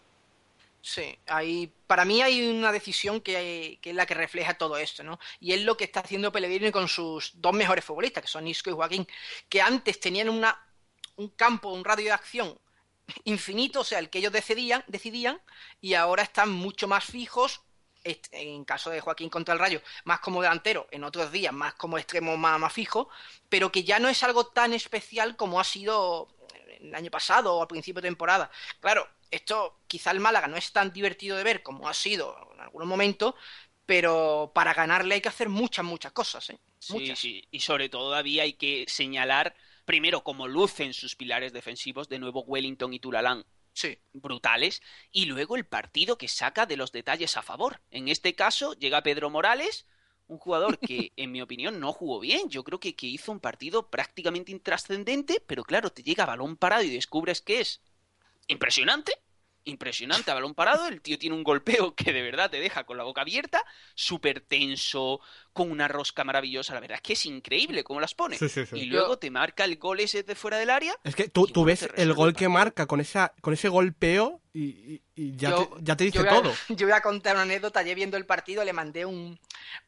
[0.81, 5.03] Sí, hay, para mí hay una decisión que, que es la que refleja todo esto,
[5.05, 5.19] ¿no?
[5.41, 8.71] Y es lo que está haciendo Pellegrini con sus dos mejores futbolistas, que son Isco
[8.71, 9.07] y Joaquín,
[9.51, 10.59] que antes tenían una,
[11.17, 12.57] un campo, un radio de acción
[13.25, 15.41] infinito, o sea, el que ellos decidían, decidían,
[15.81, 17.63] y ahora están mucho más fijos,
[18.05, 21.99] en caso de Joaquín contra el Rayo, más como delantero, en otros días más como
[21.99, 23.09] extremo más, más fijo,
[23.49, 26.29] pero que ya no es algo tan especial como ha sido
[26.79, 28.51] el año pasado o al principio de temporada.
[28.81, 32.61] Claro, esto quizá el Málaga no es tan divertido de ver como ha sido en
[32.61, 33.35] algunos momentos,
[33.87, 36.59] pero para ganarle hay que hacer muchas, muchas cosas, ¿eh?
[36.79, 37.19] Sí, Muchas.
[37.19, 37.49] sí.
[37.51, 42.43] Y sobre todo, David, hay que señalar primero cómo lucen sus pilares defensivos, de nuevo
[42.43, 43.99] Wellington y Turalán Sí.
[44.13, 47.81] brutales, y luego el partido que saca de los detalles a favor.
[47.91, 49.87] En este caso llega Pedro Morales,
[50.29, 53.41] un jugador que en mi opinión no jugó bien, yo creo que, que hizo un
[53.41, 57.81] partido prácticamente intrascendente, pero claro, te llega balón parado y descubres que es
[58.49, 59.13] impresionante.
[59.69, 62.97] Impresionante a balón parado, el tío tiene un golpeo que de verdad te deja con
[62.97, 63.63] la boca abierta,
[63.95, 65.21] súper tenso,
[65.53, 68.39] con una rosca maravillosa, la verdad es que es increíble cómo las pone.
[68.39, 68.77] Sí, sí, sí.
[68.79, 70.95] Y luego te marca el gol ese de fuera del área.
[71.03, 75.03] Es que tú, ves el gol que marca con, esa, con ese golpeo y, y-
[75.17, 76.55] y ya, Yo- te, ya te dice yo voy a- todo.
[76.69, 77.81] Yo voy a contar una anécdota.
[77.81, 79.39] Ayer viendo el partido le mandé un,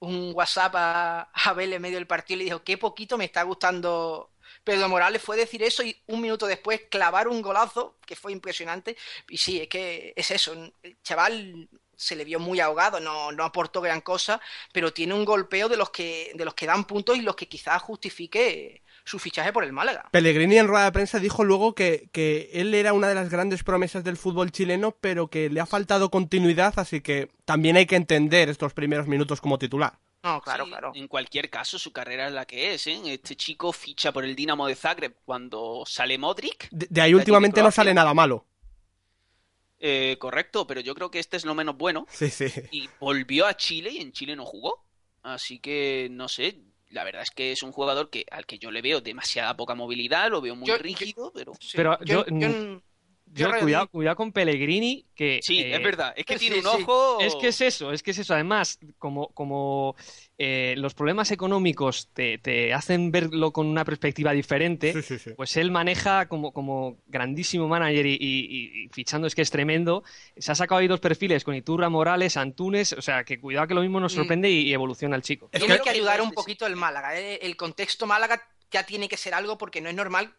[0.00, 3.26] un WhatsApp a, a Abel en medio del partido y le dijo, qué poquito me
[3.26, 4.30] está gustando
[4.68, 5.22] Pedro Morales.
[5.22, 8.98] Fue decir eso y un minuto después clavar un golazo que fue impresionante.
[9.31, 10.52] Y sí, es que es eso.
[10.83, 14.42] El chaval se le vio muy ahogado, no, no aportó gran cosa,
[14.74, 17.48] pero tiene un golpeo de los que, de los que dan puntos y los que
[17.48, 20.07] quizás justifique su fichaje por el Málaga.
[20.12, 23.64] Pellegrini en rueda de prensa dijo luego que, que él era una de las grandes
[23.64, 27.96] promesas del fútbol chileno, pero que le ha faltado continuidad, así que también hay que
[27.96, 29.98] entender estos primeros minutos como titular.
[30.34, 30.92] No, claro, Sí, claro.
[30.94, 32.86] En cualquier caso, su carrera es la que es.
[32.86, 33.00] ¿eh?
[33.06, 36.68] Este chico ficha por el Dinamo de Zagreb cuando sale Modric.
[36.70, 38.44] De, de ahí últimamente no sale nada malo.
[39.80, 42.06] Eh, correcto, pero yo creo que este es lo menos bueno.
[42.10, 42.46] Sí, sí.
[42.72, 44.84] Y volvió a Chile y en Chile no jugó.
[45.22, 46.58] Así que no sé.
[46.90, 49.74] La verdad es que es un jugador que al que yo le veo demasiada poca
[49.74, 52.80] movilidad, lo veo muy Yo- yo- rígido, pero Sí, Pero yo, yo-
[53.32, 55.40] yo- cuidado, cuidado con Pellegrini, que...
[55.42, 56.82] Sí, es eh, verdad, es que tiene sí, un sí.
[56.82, 57.18] ojo...
[57.20, 58.34] Es que es eso, es que es eso.
[58.34, 59.96] Además, como, como
[60.38, 65.30] eh, los problemas económicos te, te hacen verlo con una perspectiva diferente, Sí, sí, sí.
[65.36, 70.04] pues él maneja como, como grandísimo manager y, y- y fichando es que es tremendo.
[70.36, 73.74] Se ha sacado ahí dos perfiles con Iturra, Morales, Antunes, o sea, que cuidado que
[73.74, 74.16] lo mismo nos Mm.
[74.16, 75.48] sorprende y, y evoluciona el chico.
[75.52, 77.18] Es Tiene que- que, ayudar un poquito el Málaga.
[77.18, 77.40] ¿eh?
[77.42, 80.34] El contexto Málaga ya tiene que ser algo porque no es normal,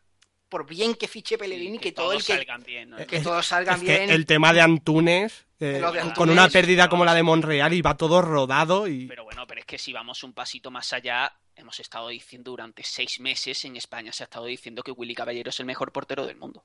[0.49, 2.89] por bien que fiche Pellegrini, que que, todo el que, salgan bien.
[2.89, 2.97] ¿no?
[3.07, 4.09] que Es- todos salgan Es que bien.
[4.09, 5.81] el tema de Antunes, eh,
[6.15, 7.23] con una pérdida no, como la de sí.
[7.23, 9.05] Monreal y va todo rodado y...
[9.07, 12.83] Pero bueno, pero es que si vamos un pasito más allá, hemos estado diciendo durante
[12.83, 16.25] seis meses en España, se ha estado diciendo que Willy Caballero es el mejor portero
[16.25, 16.63] del mundo.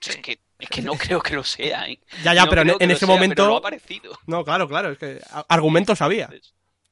[0.00, 0.20] Es, Sí.
[0.20, 1.88] que, es que no creo que lo sea.
[1.88, 1.98] ¿eh?
[2.22, 3.46] Ya, ya, No pero en, ese sea, pero momento...
[3.46, 4.18] lo ha parecido.
[4.26, 6.28] No, claro, claro, es que argumentos había.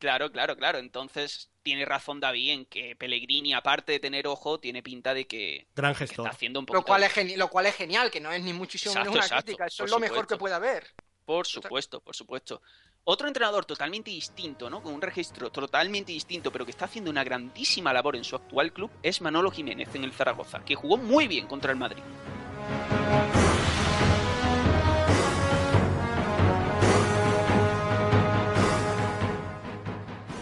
[0.05, 0.79] Claro, claro, claro.
[0.81, 5.67] Entonces tiene razón David en que Pellegrini, aparte de tener ojo, tiene pinta de que,
[5.75, 6.77] Gran que está haciendo un poco.
[6.77, 9.25] lo, cual es lo cual es genial, que no es ni muchísimo Exacto, menos una
[9.25, 9.67] exacto, crítica.
[9.67, 10.93] Eso por es lo mejor que puede haber.
[11.25, 12.61] Por supuesto, por supuesto.
[13.05, 14.83] Otro entrenador totalmente distinto, ¿no?
[14.83, 18.75] Con un registro totalmente distinto, pero que está haciendo una grandísima labor en su actual
[18.75, 22.03] club, es Manolo Jiménez en el Zaragoza, que jugó muy bien contra el Madrid.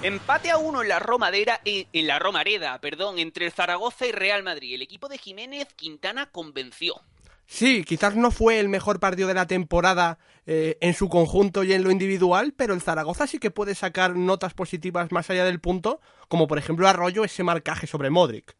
[0.02, 4.10] Empate a uno en la Romadera, eh, en la Romareda, perdón, entre el Zaragoza y
[4.10, 4.74] Real Madrid.
[4.74, 7.00] El equipo de Jiménez Quintana convenció.
[7.46, 11.72] Sí, quizás no fue el mejor partido de la temporada eh, en su conjunto y
[11.72, 15.60] en lo individual, pero el Zaragoza sí que puede sacar notas positivas más allá del
[15.60, 18.56] punto, como por ejemplo Arroyo ese marcaje sobre Modric.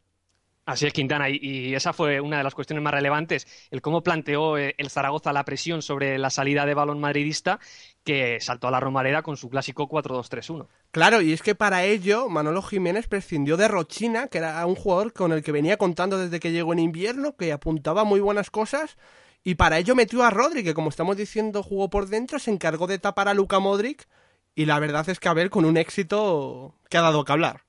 [0.65, 4.05] Así es, Quintana, y, y esa fue una de las cuestiones más relevantes, el cómo
[4.05, 7.59] planteó eh, el Zaragoza la presión sobre la salida de balón madridista,
[8.05, 10.67] que saltó a la Romareda con su clásico 4-2-3-1.
[10.91, 15.13] Claro, y es que para ello Manolo Jiménez prescindió de Rochina, que era un jugador
[15.13, 18.97] con el que venía contando desde que llegó en invierno, que apuntaba muy buenas cosas,
[19.45, 22.87] y para ello metió a Rodri, que como estamos diciendo jugó por dentro, se encargó
[22.87, 24.09] de tapar a Luka Modric,
[24.55, 27.65] y la verdad es que Abel con un éxito que ha dado que hablar.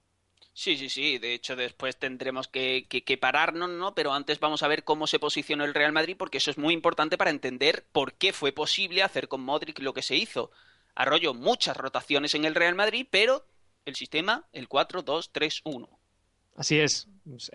[0.55, 1.17] Sí, sí, sí.
[1.17, 3.95] De hecho, después tendremos que, que- pararnos, ¿no?
[3.95, 6.73] Pero antes vamos a ver cómo se posicionó el Real Madrid, porque eso es muy
[6.73, 10.51] importante para entender por qué fue posible hacer con Modric lo que se hizo.
[10.95, 13.45] Arroyo muchas rotaciones en el Real Madrid, pero
[13.85, 15.89] el sistema, el 4-2-3-1.
[16.55, 17.07] Así es,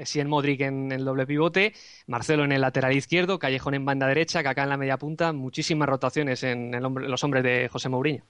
[0.05, 1.73] sí en Modric en el doble pivote,
[2.09, 5.89] Marcelo en el lateral izquierdo, Callejón en banda derecha, Kaká en la media punta, muchísimas
[5.89, 8.25] rotaciones en el hombre- los hombres de José Mourinho.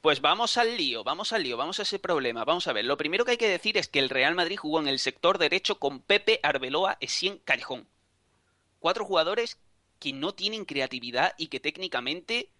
[0.00, 2.44] Pues vamos al lío, vamos al lío, vamos a ese problema.
[2.44, 4.78] Vamos a ver, lo primero que hay que decir es que el Real Madrid jugó
[4.78, 7.88] en el sector derecho con Pepe, Arbeloa, Essien, Callejón.
[8.78, 9.58] Cuatro jugadores
[9.98, 12.52] que no tienen creatividad y que técnicamente,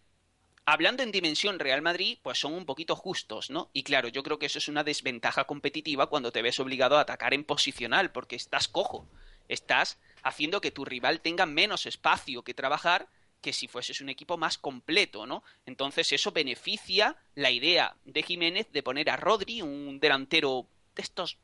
[0.66, 3.70] hablando en dimensión Real Madrid, pues son un poquito justos, ¿no?
[3.72, 7.02] Y claro, yo creo que eso es una desventaja competitiva cuando te ves obligado a
[7.02, 9.06] atacar en posicional, porque estás cojo.
[9.46, 13.06] Estás haciendo que tu rival tenga menos espacio que trabajar
[13.40, 15.42] que si fueses un equipo más completo, ¿no?
[15.66, 21.38] Entonces eso beneficia la idea de Jiménez de poner a Rodri, un delantero de estos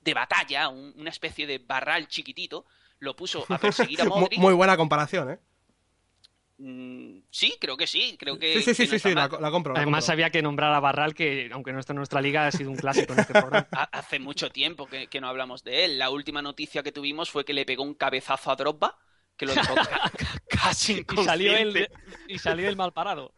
[0.00, 2.64] de batalla, un- una especie de barral chiquitito,
[2.98, 4.38] lo puso a perseguir a Modric.
[4.38, 5.38] Muy buena comparación, ¿eh?
[6.58, 9.50] Mm, sí, creo que sí, creo que Sí, sí, sí, no sí, sí, la, la
[9.50, 9.72] compro.
[9.74, 10.12] la Además compro.
[10.12, 12.76] había que nombrar a Barral, que aunque no está en nuestra liga, ha sido un
[12.76, 13.66] clásico en este programa.
[13.72, 15.98] Ha- Hace mucho tiempo que, que no hablamos de él.
[15.98, 18.96] La última noticia que tuvimos fue que le pegó un cabezazo a Drogba,
[19.36, 21.90] que lo dejó ca- ca- casi y salió el inconsciente.
[22.28, 23.34] y salió el mal parado.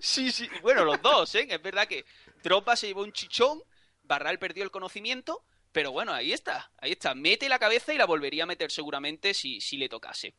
[0.00, 1.46] Sí, sí, bueno, los dos, ¿eh?
[1.50, 2.04] Es verdad que
[2.42, 3.62] Drogba se llevó un chichón,
[4.02, 7.14] Barral perdió el conocimiento, pero bueno, ahí está, ahí está.
[7.14, 10.34] Mete la cabeza y la volvería a meter seguramente si, si le tocase.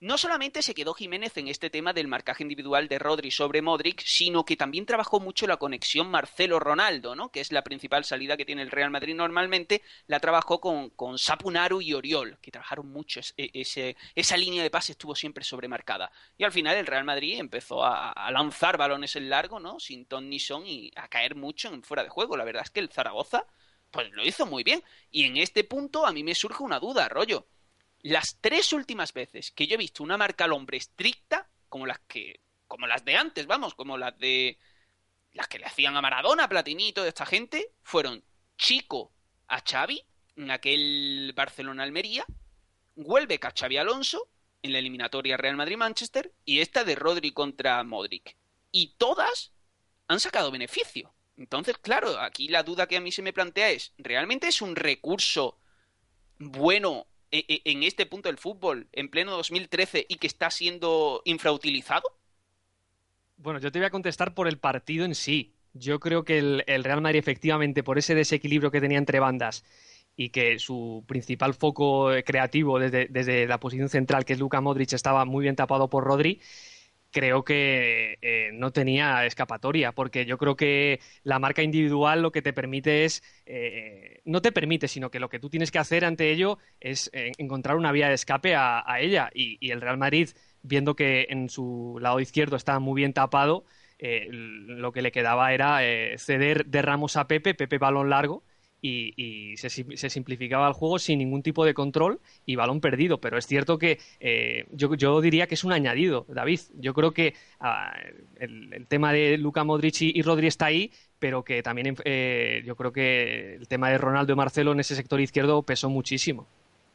[0.00, 4.00] No solamente se quedó Jiménez en este tema del marcaje individual de Rodri sobre Modric,
[4.02, 7.30] sino que también trabajó mucho la conexión Marcelo-Ronaldo, ¿no?
[7.30, 9.82] Que es la principal salida que tiene el Real Madrid normalmente.
[10.06, 13.20] La trabajó con, con Sapunaru y Oriol, que trabajaron mucho.
[13.36, 16.10] E- ese- esa línea de pase estuvo siempre sobremarcada.
[16.38, 19.78] Y al final el Real Madrid empezó a, a lanzar balones en largo, ¿no?
[19.80, 22.38] Sin ton ni son y a caer mucho en fuera de juego.
[22.38, 23.44] La verdad es que el Zaragoza,
[23.90, 24.82] pues lo hizo muy bien.
[25.10, 27.46] Y en este punto a mí me surge una duda, rollo.
[28.02, 31.98] Las tres últimas veces que yo he visto una marca al hombre estricta, como las
[32.00, 34.58] que, como las de antes, vamos, como las de
[35.32, 38.24] las que le hacían a Maradona, a Platini y toda esta gente, fueron
[38.56, 39.12] Chico
[39.48, 40.02] a Xavi
[40.36, 42.24] en aquel Barcelona-Almería,
[42.96, 44.28] Huelbeck a Xavi Alonso
[44.62, 48.36] en la eliminatoria Real Madrid-Manchester y esta de Rodri contra Modric.
[48.72, 49.52] Y todas
[50.08, 51.14] han sacado beneficio.
[51.36, 54.76] Entonces, claro, aquí la duda que a mí se me plantea es, ¿realmente es un
[54.76, 55.58] recurso
[56.38, 62.02] bueno en este punto del fútbol en pleno 2013 y que está siendo infrautilizado?
[63.36, 65.54] Bueno, yo te voy a contestar por el partido en sí.
[65.72, 69.64] Yo creo que el, el Real Madrid, efectivamente, por ese desequilibrio que tenía entre bandas
[70.16, 74.92] y que su principal foco creativo desde, desde la posición central, que es Luka Modric,
[74.92, 76.40] estaba muy bien tapado por Rodri,
[77.10, 82.42] creo que eh, no tenía escapatoria, porque yo creo que la marca individual lo que
[82.42, 86.04] te permite es, eh, no te permite, sino que lo que tú tienes que hacer
[86.04, 89.30] ante ello es eh, encontrar una vía de escape a, ella.
[89.34, 90.30] Y, el Real Madrid,
[90.62, 93.64] viendo que en su lado izquierdo estaba muy bien tapado,
[94.00, 95.80] lo que le quedaba era
[96.16, 98.44] ceder de Ramos a Pepe, Pepe balón largo,
[98.82, 103.20] y, se, simplificaba el juego sin ningún tipo de control y balón perdido.
[103.20, 106.60] Pero es cierto que eh, yo, diría que es un añadido, David.
[106.74, 107.94] Yo creo que ah,
[108.38, 112.92] el, tema de Luca Modric y, Rodri está ahí, pero que también eh, yo creo
[112.92, 116.46] que el tema de Ronaldo y Marcelo en ese sector izquierdo pesó muchísimo.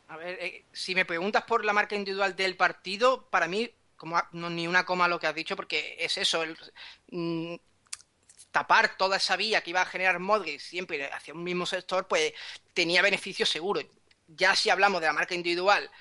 [0.07, 4.17] A ver, eh, si me preguntas por la marca individual del partido, para mí, como
[4.31, 6.43] no, ni una coma lo que has dicho, porque es eso.
[7.11, 7.55] Mm,
[8.55, 12.31] tapar toda esa vía que iba a generar Modric siempre hacia un mismo sector, pues
[12.73, 13.83] tenía beneficios seguros.
[14.27, 15.91] Ya si hablamos de la marca individual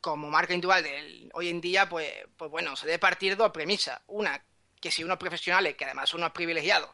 [0.00, 4.00] como marca individual de hoy en día, pues, pues bueno, se debe partir dos premisas.
[4.06, 4.42] Una,
[4.80, 6.88] que si unos profesionales, que además son unos privilegiados,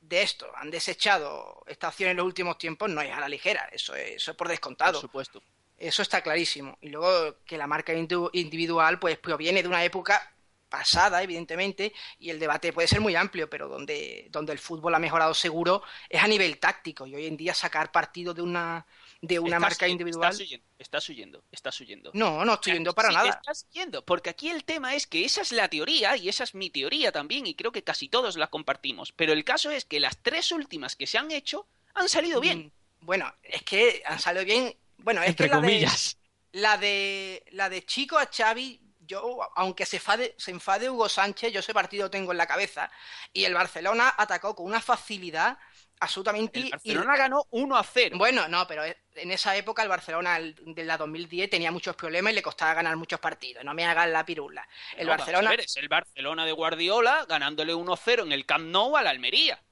[0.00, 3.68] de esto han desechado esta opción en los últimos tiempos, no es a la ligera,
[3.70, 4.94] eso es, eso es por descontado.
[4.94, 5.40] Por supuesto.
[5.78, 6.78] Eso está clarísimo.
[6.80, 10.32] Y luego que la marca individual pues proviene de una época
[10.72, 14.98] pasada, evidentemente, y el debate puede ser muy amplio, pero donde, donde el fútbol ha
[14.98, 17.06] mejorado seguro es a nivel táctico.
[17.06, 18.86] Y hoy en día sacar partido de una,
[19.20, 20.32] de una marca individual.
[20.78, 23.28] Estás huyendo, estás huyendo, No, no estoy huyendo para nada.
[23.28, 26.54] Estás huyendo, porque aquí el tema es que esa es la teoría y esa es
[26.54, 29.12] mi teoría también, y creo que casi todos la compartimos.
[29.12, 32.72] Pero el caso es que las tres últimas que se han hecho han salido bien.
[33.00, 34.74] Mm, bueno, es que han salido bien.
[34.96, 36.16] Bueno, es Entre que la comillas.
[36.50, 40.00] De, la de la de Chico a Xavi yo, aunque se,
[40.36, 42.90] se enfade Hugo Sánchez, yo ese partido tengo en la cabeza.
[43.32, 45.58] Y el Barcelona atacó con una facilidad
[46.00, 46.60] absolutamente.
[46.60, 48.16] El Barcelona ganó 1 a 0.
[48.18, 52.36] Bueno, no, pero en esa época el Barcelona de la 2010 tenía muchos problemas y
[52.36, 53.64] le costaba ganar muchos partidos.
[53.64, 54.66] No me hagan la pirula.
[54.96, 55.54] El Barcelona.
[55.54, 59.62] es el Barcelona de Guardiola ganándole 1 0 en el Camp Nou al Almería.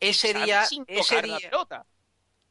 [0.00, 0.64] Ese día.
[0.86, 1.38] Ese día,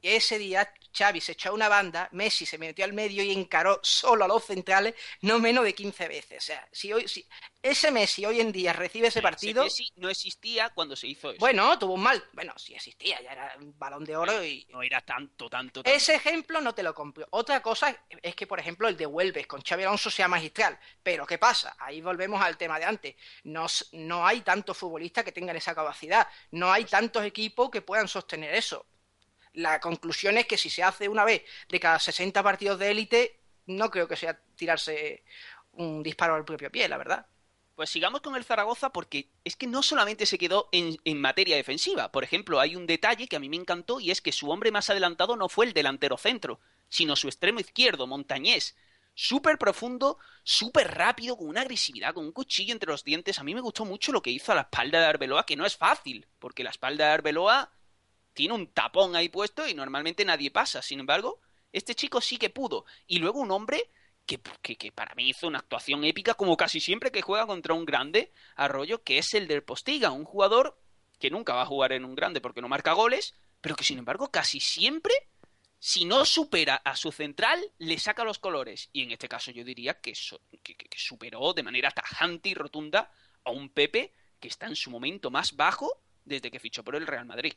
[0.04, 3.80] ese día Xavi se echó a una banda, Messi se metió al medio y encaró
[3.82, 6.44] solo a los centrales no menos de 15 veces.
[6.44, 7.26] O sea, si hoy, si
[7.62, 9.64] ese Messi hoy en día recibe ese partido...
[9.64, 11.40] Messi no existía cuando se hizo eso.
[11.40, 12.24] Bueno, tuvo un mal...
[12.34, 14.68] Bueno, sí existía, ya era un balón de oro y...
[14.70, 17.28] No era tanto, tanto, Ese ejemplo no te lo compro.
[17.32, 20.78] Otra cosa es que, por ejemplo, el de Huelves con Xavi Alonso sea magistral.
[21.02, 21.76] Pero ¿qué pasa?
[21.80, 23.16] Ahí volvemos al tema de antes.
[23.46, 26.28] No, no hay tantos futbolistas que tengan esa capacidad.
[26.52, 28.86] No hay tantos equipos que puedan sostener eso
[29.54, 33.40] la conclusión es que si se hace una vez de cada 60 partidos de élite,
[33.66, 35.24] no creo que sea tirarse
[35.74, 37.26] un disparo al propio pie, la verdad.
[37.76, 41.56] Pues sigamos con el Zaragoza porque es que no solamente se quedó en, en, materia
[41.56, 42.12] defensiva.
[42.12, 44.72] Por ejemplo, hay un detalle que a mí me encantó y es que su hombre
[44.72, 48.76] más adelantado no fue el delantero centro, sino su extremo izquierdo, Montañés.
[49.16, 53.40] Súper profundo, súper rápido, con una agresividad, con un cuchillo entre los dientes.
[53.40, 55.66] A mí me gustó mucho lo que hizo a la espalda de Arbeloa, que no
[55.66, 57.72] es fácil, porque la espalda de Arbeloa
[58.34, 60.82] tiene un tapón ahí puesto y normalmente nadie pasa.
[60.82, 61.40] Sin embargo,
[61.72, 62.86] este chico sí que pudo.
[63.08, 63.90] Y luego un hombre
[64.26, 67.86] que, que, para mí hizo una actuación épica, como casi siempre que juega contra un
[67.86, 70.80] grande, Arroyo, que es el del Postiga, un jugador
[71.20, 74.00] que nunca va a jugar en un grande porque no marca goles, pero que sin
[74.00, 75.14] embargo casi siempre,
[75.80, 78.90] si no supera a su central, le saca los colores.
[78.94, 80.14] Y en este caso yo diría que,
[80.64, 83.12] que, que superó de manera tajante y rotunda
[83.44, 87.08] a un Pepe que está en su momento más bajo desde que fichó por el
[87.08, 87.54] Real Madrid.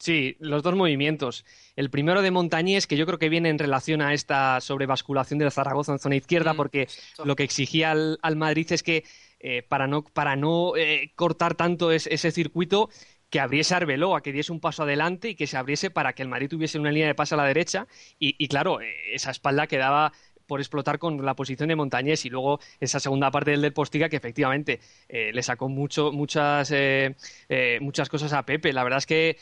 [0.00, 1.44] Sí, los dos movimientos.
[1.76, 5.50] El primero de Montañés, que yo creo que viene en relación a esta sobrevasculación de
[5.50, 6.88] Zaragoza en zona izquierda, mm, porque
[7.22, 9.04] lo que exigía al, Madrid es que
[9.40, 12.88] eh, para no, para no eh, cortar tanto ese circuito,
[13.30, 16.28] que abriese Arbeloa, que diese un paso adelante y que se abriese para que el
[16.28, 17.86] Madrid tuviese una línea de paso a la derecha.
[18.18, 20.12] Y, y claro, eh, esa espalda quedaba
[20.50, 24.08] por explotar con la posición de Montañés y luego esa segunda parte del del Postiga
[24.08, 27.14] que efectivamente eh, le sacó mucho, muchas, eh,
[27.48, 28.72] eh, muchas cosas a Pepe.
[28.72, 29.36] La verdad es que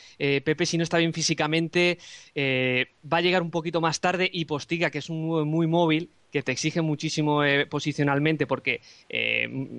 [0.45, 1.97] Pepe si no está bien físicamente
[2.37, 6.43] va a llegar un poquito más tarde y Postiga que es un muy móvil que
[6.43, 7.41] te exige muchísimo
[7.71, 8.83] posicionalmente porque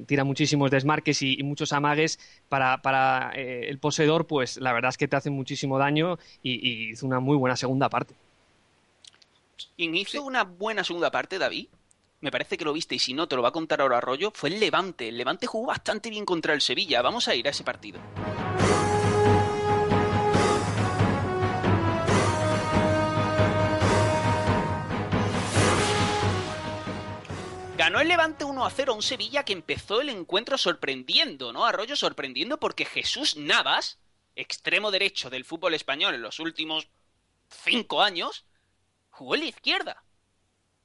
[0.08, 2.18] tira muchísimos desmarques y, muchos amagues
[2.50, 7.20] para, el poseedor, pues la verdad es que te hace muchísimo daño y hizo una
[7.20, 8.16] muy buena segunda parte.
[9.76, 11.68] Quien hizo una buena segunda parte, David,
[12.22, 14.32] me parece que lo viste y si no te lo va a contar ahora Arroyo,
[14.34, 15.08] fue el Levante.
[15.08, 17.02] El Levante jugó bastante bien contra el Sevilla.
[17.02, 18.00] Vamos a ir a ese partido.
[27.78, 31.66] Ganó el Levante 1 a 0 a un Sevilla que empezó el encuentro sorprendiendo, ¿no?
[31.66, 34.00] Arroyo sorprendiendo porque Jesús Navas,
[34.36, 36.90] extremo derecho del fútbol español en los últimos
[37.50, 38.46] cinco años,
[39.20, 40.04] jugó en la izquierda.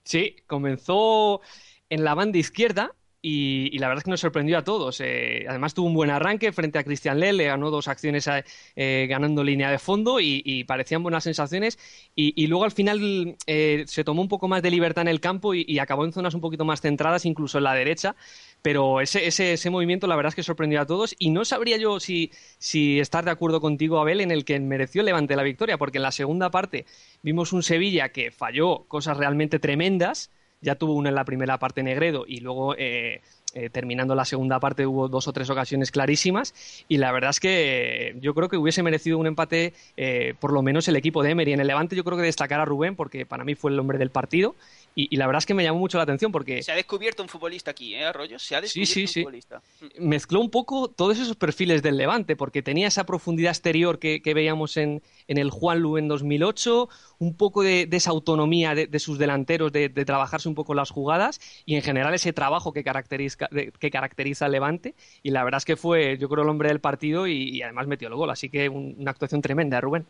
[0.05, 1.41] Sí, comenzó
[1.89, 2.95] en la banda izquierda
[3.27, 5.01] y, la verdad es que nos sorprendió a todos.
[5.01, 8.29] Eh, además tuvo un buen arranque frente a Cristian Lell, le ganó dos acciones
[8.77, 11.79] eh, ganando línea de fondo y, parecían buenas sensaciones.
[12.15, 15.55] Y, luego al final eh, se tomó un poco más de libertad en el campo
[15.55, 18.15] y, acabó en zonas un poquito más centradas, incluso en la derecha.
[18.61, 22.01] Pero ese, ese, movimiento la verdad es que sorprendió a todos y no sabría yo
[22.01, 25.97] si, si estar de acuerdo contigo, Abel, en el que mereció Levante la victoria, porque
[25.97, 26.85] en la segunda parte
[27.23, 30.31] vimos un Sevilla que falló cosas realmente tremendas,
[30.65, 33.21] ya tuvo una en la primera parte Negredo y luego eh,
[33.55, 36.55] eh, terminando la segunda parte hubo dos o tres ocasiones clarísimas
[36.89, 40.63] y la verdad es que yo creo que hubiese merecido un empate eh, por lo
[40.63, 41.53] menos el equipo de Emery.
[41.53, 43.99] En el Levante yo creo que destacar a Rubén porque para mí fue el hombre
[43.99, 44.57] del partido
[44.97, 46.63] y, la verdad es que me llamó mucho la atención porque...
[46.63, 48.39] Se ha descubierto un futbolista aquí, ¿eh, Arroyo?
[48.39, 49.21] Se ha descubierto sí, sí, un sí.
[49.23, 49.63] futbolista.
[49.99, 54.77] Mezcló un poco todos esos perfiles del Levante porque tenía esa profundidad exterior que, veíamos
[54.77, 56.89] en, en, el Juan Lu en 2008,
[57.19, 61.75] un poco de, esa autonomía de, sus delanteros, de, trabajarse un poco las jugadas y
[61.75, 65.77] en general ese trabajo que caracteriza, que caracteriza al Levante y la verdad es que
[65.77, 69.11] fue, yo creo, el hombre del partido y, además metió el gol, así que una
[69.11, 70.07] actuación tremenda, Rubén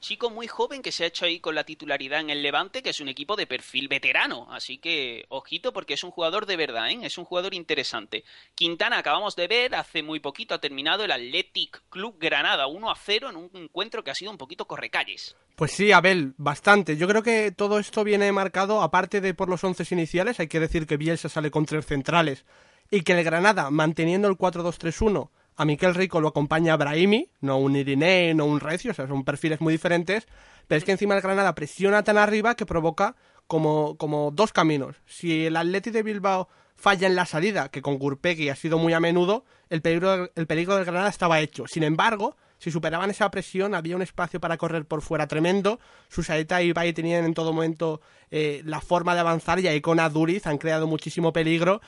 [0.00, 2.90] chico muy joven que se ha hecho ahí con la titularidad en el Levante, que
[2.90, 4.46] es un equipo de perfil veterano.
[4.50, 6.98] Así que, ojito, porque es un jugador de verdad, ¿eh?
[7.02, 8.24] es un jugador interesante.
[8.54, 12.96] Quintana, acabamos de ver, hace muy poquito ha terminado el Athletic Club Granada 1 a
[12.96, 15.36] 0 en un encuentro que ha sido un poquito correcalles.
[15.56, 16.96] Pues sí, Abel, bastante.
[16.96, 20.60] Yo creo que todo esto viene marcado, aparte de por los once iniciales, hay que
[20.60, 22.44] decir que Bielsa sale con tres centrales
[22.90, 27.74] y que el Granada, manteniendo el 4-2-3-1, a Miquel Rico lo acompaña Brahimi, no un
[27.74, 30.28] Iriné, no un Recio, o sea, son perfiles muy diferentes,
[30.68, 33.16] pero es que encima el Granada presiona tan arriba que provoca
[33.48, 34.94] como, como dos caminos.
[35.04, 38.92] Si el Atleti de Bilbao falla en la salida, que con Gurpegui ha sido muy
[38.92, 41.64] a menudo, el peligro, el peligro del Granada estaba hecho.
[41.66, 45.80] Sin embargo, si superaban esa presión, había un espacio para correr por fuera tremendo.
[46.08, 48.00] Susaeta y Ibai tenían en todo momento
[48.30, 51.80] eh, la forma de avanzar y ahí con Aduriz han creado muchísimo peligro.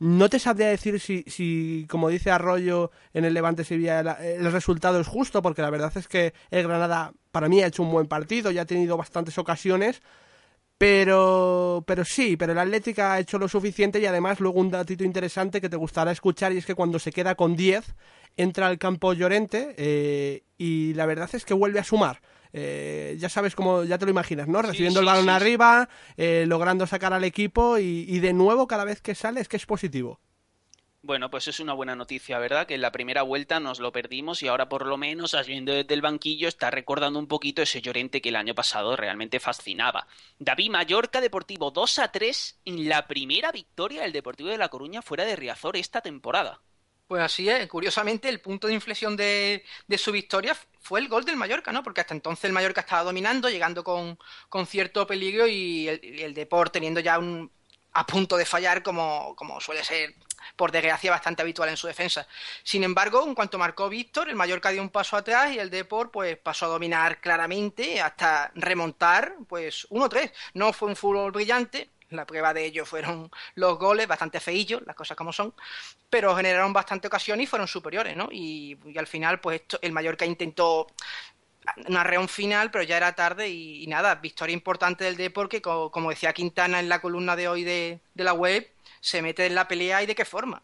[0.00, 5.00] No te sabría decir si, si como dice Arroyo en el Levante Sevilla, el, resultado
[5.00, 8.06] es justo, porque la verdad es que el Granada para mí ha hecho un buen
[8.06, 10.00] partido, ya ha tenido bastantes ocasiones,
[10.78, 15.02] pero, pero sí, pero el Atlético ha hecho lo suficiente y además luego un datito
[15.02, 17.96] interesante que te gustará escuchar y es que cuando se queda con 10
[18.36, 22.20] entra al campo Llorente eh, y la verdad es que vuelve a sumar.
[22.52, 24.62] Eh, ya sabes cómo, ya te lo imaginas, ¿no?
[24.62, 29.14] Recibiendo el balón arriba, eh, logrando sacar al equipo y, de nuevo cada vez que
[29.14, 30.20] sale es que es positivo.
[31.00, 32.66] Bueno, pues es una buena noticia, ¿verdad?
[32.66, 35.94] Que en la primera vuelta nos lo perdimos y ahora por lo menos, viendo desde
[35.94, 40.06] el banquillo, está recordando un poquito ese Llorente que el año pasado realmente fascinaba.
[40.38, 45.00] David Mallorca Deportivo 2 a 3 en la primera victoria del Deportivo de La Coruña
[45.00, 46.60] fuera de Riazor esta temporada.
[47.08, 49.64] Pues así es, curiosamente el punto de inflexión de,
[49.96, 50.54] su victoria
[50.88, 51.82] fue el gol del Mallorca, ¿no?
[51.82, 54.16] Porque hasta entonces el Mallorca estaba dominando, llegando con,
[54.66, 57.50] cierto peligro y el, el Deport teniendo ya un
[57.92, 60.14] a punto de fallar como, como suele ser
[60.56, 62.26] por desgracia bastante habitual en su defensa.
[62.62, 66.10] Sin embargo, en cuanto marcó Víctor, el Mallorca dio un paso atrás y el Deport
[66.10, 70.32] pues pasó a dominar claramente hasta remontar pues 1-3.
[70.54, 74.96] No fue un fútbol brillante, la prueba de ello fueron los goles, bastante feillos, las
[74.96, 75.54] cosas como son,
[76.08, 78.28] pero generaron bastante ocasión y fueron superiores, ¿no?
[78.30, 80.86] Y, al final, pues esto, el Mallorca intentó
[81.86, 86.10] una reón final, pero ya era tarde y, nada, victoria importante del deporte, porque como,
[86.10, 89.68] decía Quintana en la columna de hoy de, de la web, se mete en la
[89.68, 90.62] pelea y de qué forma.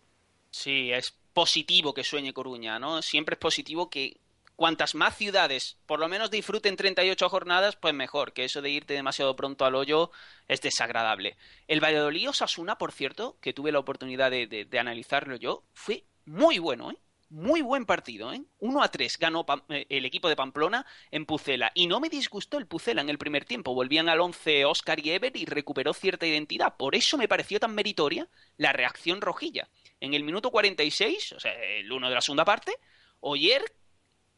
[0.50, 3.02] Sí, es positivo que sueñe Coruña, ¿no?
[3.02, 4.16] Siempre es positivo que
[4.56, 8.94] cuantas más ciudades por lo menos disfruten 38 jornadas, pues mejor, que eso de irte
[8.94, 10.10] demasiado pronto al hoyo
[10.48, 11.36] es desagradable.
[11.68, 16.90] El Valladolid Osasuna, por cierto, que tuve la oportunidad de, analizarlo yo, fue muy bueno,
[16.90, 16.98] ¿eh?
[17.30, 18.42] Muy buen partido, ¿eh?
[18.60, 21.72] 1 a 3 ganó eh, el equipo de Pamplona en Pucela.
[21.74, 23.74] Y no me disgustó el Pucela en el primer tiempo.
[23.74, 26.76] Volvían al 11 Oscar y Ever y recuperó cierta identidad.
[26.76, 29.68] Por eso me pareció tan meritoria la reacción rojilla.
[29.98, 32.78] En el minuto 46, o sea, el 1 de la segunda parte,
[33.26, 33.64] Oyer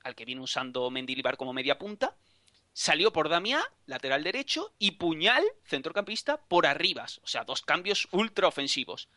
[0.06, 2.16] al que viene usando Mendilibar como media punta,
[2.72, 7.20] salió por Damiá, lateral derecho, y Puñal, centrocampista, por Arribas.
[7.24, 9.08] O sea, dos cambios ultra ofensivos.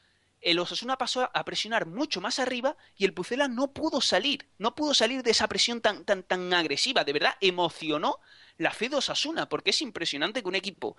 [0.42, 4.74] El Osasuna pasó a presionar mucho más arriba y el Pucela no pudo salir, no
[4.74, 7.04] pudo salir de esa presión tan, tan, tan agresiva.
[7.04, 8.20] De verdad, emocionó
[8.58, 10.96] la fe de Osasuna, porque es impresionante que un equipo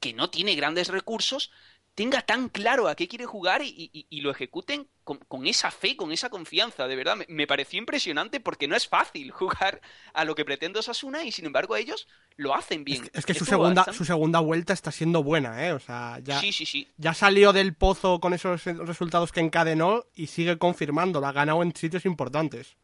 [0.00, 1.50] que no tiene grandes recursos
[1.98, 6.30] tenga tan claro a qué quiere jugar y, lo ejecuten con, esa fe, con esa
[6.30, 6.86] confianza.
[6.86, 9.80] De verdad, me, pareció impresionante porque no es fácil jugar
[10.14, 13.10] a lo que pretende Osasuna y sin embargo ellos lo hacen bien.
[13.12, 15.72] Es, que su segunda, su segunda vuelta está siendo buena, ¿eh?
[15.72, 16.86] O sea, ya, sí, sí, sí.
[16.98, 21.20] ya salió del pozo con esos resultados que encadenó y sigue confirmando.
[21.20, 22.76] La ha ganado en sitios importantes.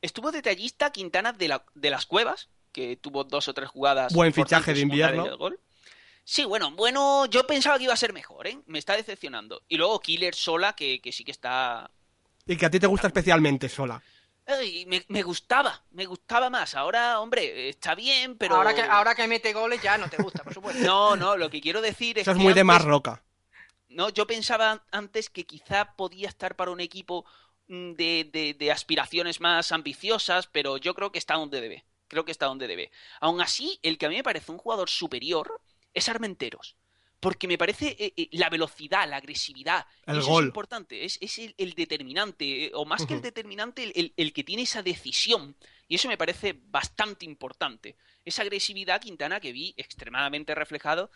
[0.00, 4.14] Estuvo detallista Quintana de, la, de las Cuevas, que tuvo dos o tres jugadas.
[4.14, 5.24] Buen fichaje de invierno.
[6.24, 8.58] Sí, bueno, bueno, yo pensaba que iba a ser mejor, ¿eh?
[8.66, 9.62] Me está decepcionando.
[9.68, 11.90] Y luego Killer sola, que, que sí que está...
[12.46, 14.02] Y que a ti te gusta especialmente sola.
[14.46, 16.74] Ay, me, me gustaba, me gustaba más.
[16.74, 18.56] Ahora, hombre, está bien, pero...
[18.56, 20.82] Ahora que, ahora que mete goles ya no te gusta, por supuesto.
[20.86, 23.22] No, no, lo que quiero decir es Eso es que muy de antes- más roca.
[23.88, 27.24] No, yo pensaba antes que quizá podía estar para un equipo
[27.68, 31.84] mm, de, de- de aspiraciones más ambiciosas, pero yo creo que está donde debe.
[32.08, 32.90] Creo que está donde debe.
[33.20, 35.60] Aún así, el que a mí me parece un jugador superior
[35.94, 36.76] es Armenteros.
[37.20, 39.86] Porque me parece eh, eh, la velocidad, la agresividad.
[40.06, 40.42] El eso gol.
[40.44, 44.12] es importante, es, es el, el determinante, eh, o más que el determinante, el, el-
[44.16, 45.56] el que tiene esa decisión.
[45.86, 47.96] Y eso me parece bastante importante.
[48.24, 51.10] Esa agresividad Quintana que vi extremadamente reflejado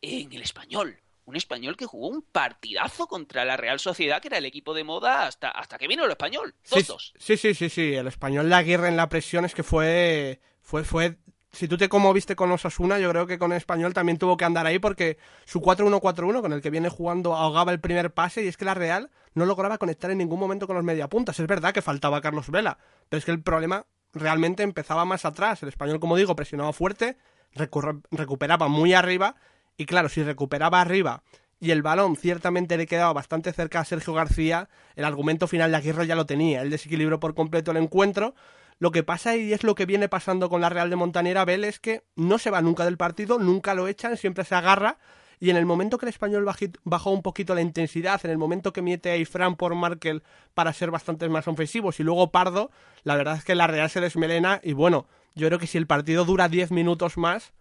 [0.00, 0.98] en el español.
[1.26, 4.84] Un español que jugó un partidazo contra la Real Sociedad, que era el equipo de
[4.84, 6.54] moda hasta, hasta que vino el español.
[6.64, 7.12] Sí, 2-2.
[7.18, 7.94] sí, sí, sí, sí.
[7.94, 11.16] El español la guerra en la presión es que fue, fue, fue.
[11.54, 14.44] Si tú te conmoviste con Osasuna, yo creo que con el español también tuvo que
[14.44, 18.48] andar ahí porque su 4-1-4-1 con el que viene jugando ahogaba el primer pase y
[18.48, 21.38] es que la Real no lograba conectar en ningún momento con los mediapuntas.
[21.38, 22.78] Es verdad que faltaba Carlos Vela,
[23.08, 25.62] pero es que el problema realmente empezaba más atrás.
[25.62, 27.18] El español, como digo, presionaba fuerte,
[27.52, 29.36] recuperaba muy arriba
[29.76, 31.22] y claro, si recuperaba arriba
[31.60, 35.76] y el balón ciertamente le quedaba bastante cerca a Sergio García, el argumento final de
[35.76, 38.34] Aguirre ya lo tenía, él desequilibró por completo el encuentro.
[38.78, 41.64] Lo que pasa y es lo que viene pasando con la Real de Montañera Bel
[41.64, 44.98] es que no se va nunca del partido, nunca lo echan, siempre se agarra
[45.40, 46.46] y en el momento que el español
[46.84, 50.22] bajó un poquito la intensidad, en el momento que mete a Ifran por Markel
[50.54, 52.70] para ser bastante más ofensivos y luego Pardo,
[53.02, 55.86] la verdad es que la Real se desmelena y bueno, yo creo que si el
[55.86, 57.52] partido dura 10 minutos más,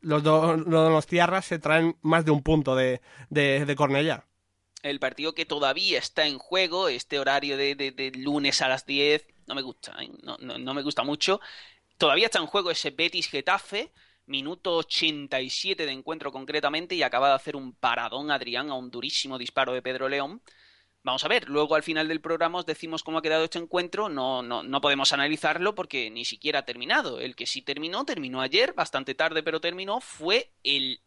[0.00, 3.00] los dos los tierras se traen más de un punto de,
[3.30, 4.26] de, de Cornellá.
[4.82, 8.84] El partido que todavía está en juego, este horario de, de- de lunes a las
[8.84, 10.10] 10, no me gusta, ¿eh?
[10.22, 11.40] no, no- no me gusta mucho.
[11.98, 13.92] Todavía está en juego ese Betis Getafe,
[14.26, 19.38] minuto 87 de encuentro concretamente, y acaba de hacer un paradón Adrián a un durísimo
[19.38, 20.42] disparo de Pedro León.
[21.04, 24.08] Vamos a ver, luego al final del programa os decimos cómo ha quedado este encuentro,
[24.08, 27.18] no, no, no podemos analizarlo porque ni siquiera ha terminado.
[27.20, 31.00] El que sí terminó, terminó ayer, bastante tarde pero terminó, fue el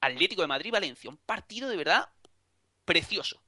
[0.00, 2.08] Atlético de Madrid-Valencia, un partido de verdad
[2.86, 3.43] precioso.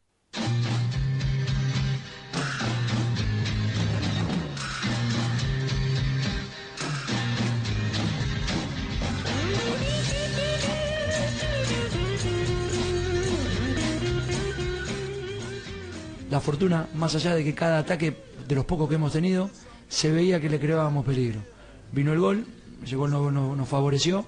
[16.36, 18.14] La fortuna, más allá de que cada ataque
[18.46, 19.48] de los pocos que hemos tenido,
[19.88, 21.40] se veía que le creábamos peligro.
[21.92, 22.44] Vino el gol,
[22.84, 24.26] ese gol no- nos favoreció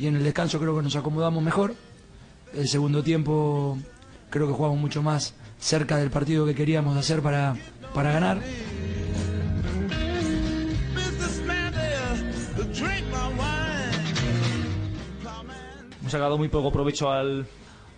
[0.00, 1.76] y en el descanso creo que nos acomodamos mejor.
[2.52, 3.78] El segundo tiempo
[4.30, 7.54] creo que jugamos mucho más cerca del partido que queríamos hacer para,
[7.94, 8.40] para ganar.
[16.00, 17.46] Hemos sacado muy poco provecho al,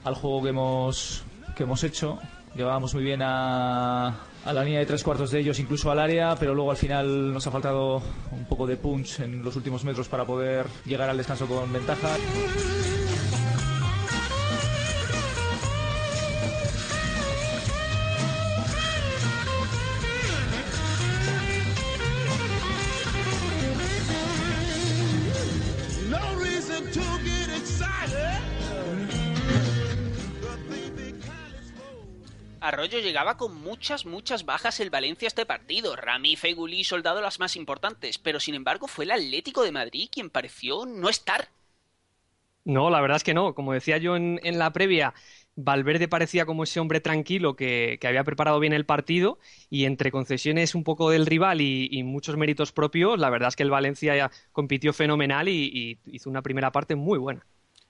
[0.04, 1.24] al juego que hemos,
[1.56, 2.18] que hemos hecho.
[2.54, 4.08] Llevábamos muy bien a,
[4.44, 7.32] a la línea de tres cuartos de ellos, incluso al área, pero luego al final
[7.32, 11.16] nos ha faltado un poco de punch en los últimos metros para poder llegar al
[11.16, 12.08] descanso con ventaja.
[32.70, 35.96] Arroyo llegaba con muchas, muchas bajas el Valencia a este partido.
[35.96, 40.08] Rami, Feguli y Soldado las más importantes, pero sin embargo fue el Atlético de Madrid
[40.10, 41.48] quien pareció no estar.
[42.64, 43.54] No, la verdad es que no.
[43.56, 45.14] Como decía yo en, en la previa,
[45.56, 50.12] Valverde parecía como ese hombre tranquilo que, que había preparado bien el partido y entre
[50.12, 53.70] concesiones un poco del rival y, y muchos méritos propios, la verdad es que el
[53.70, 57.44] Valencia ya compitió fenomenal y, y hizo una primera parte muy buena.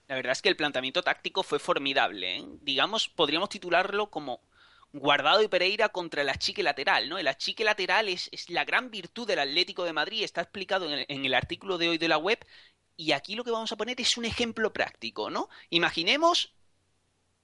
[0.09, 2.39] La verdad es que el planteamiento táctico fue formidable.
[2.39, 2.45] ¿eh?
[2.62, 4.41] Digamos, podríamos titularlo como
[4.93, 7.18] Guardado y Pereira contra el achique lateral, ¿no?
[7.18, 11.01] El achique lateral es, es la gran virtud del Atlético de Madrid, está explicado en
[11.01, 12.45] el, en el artículo de hoy de la web,
[12.97, 15.49] y aquí lo que vamos a poner es un ejemplo práctico, ¿no?
[15.70, 16.55] Imaginemos,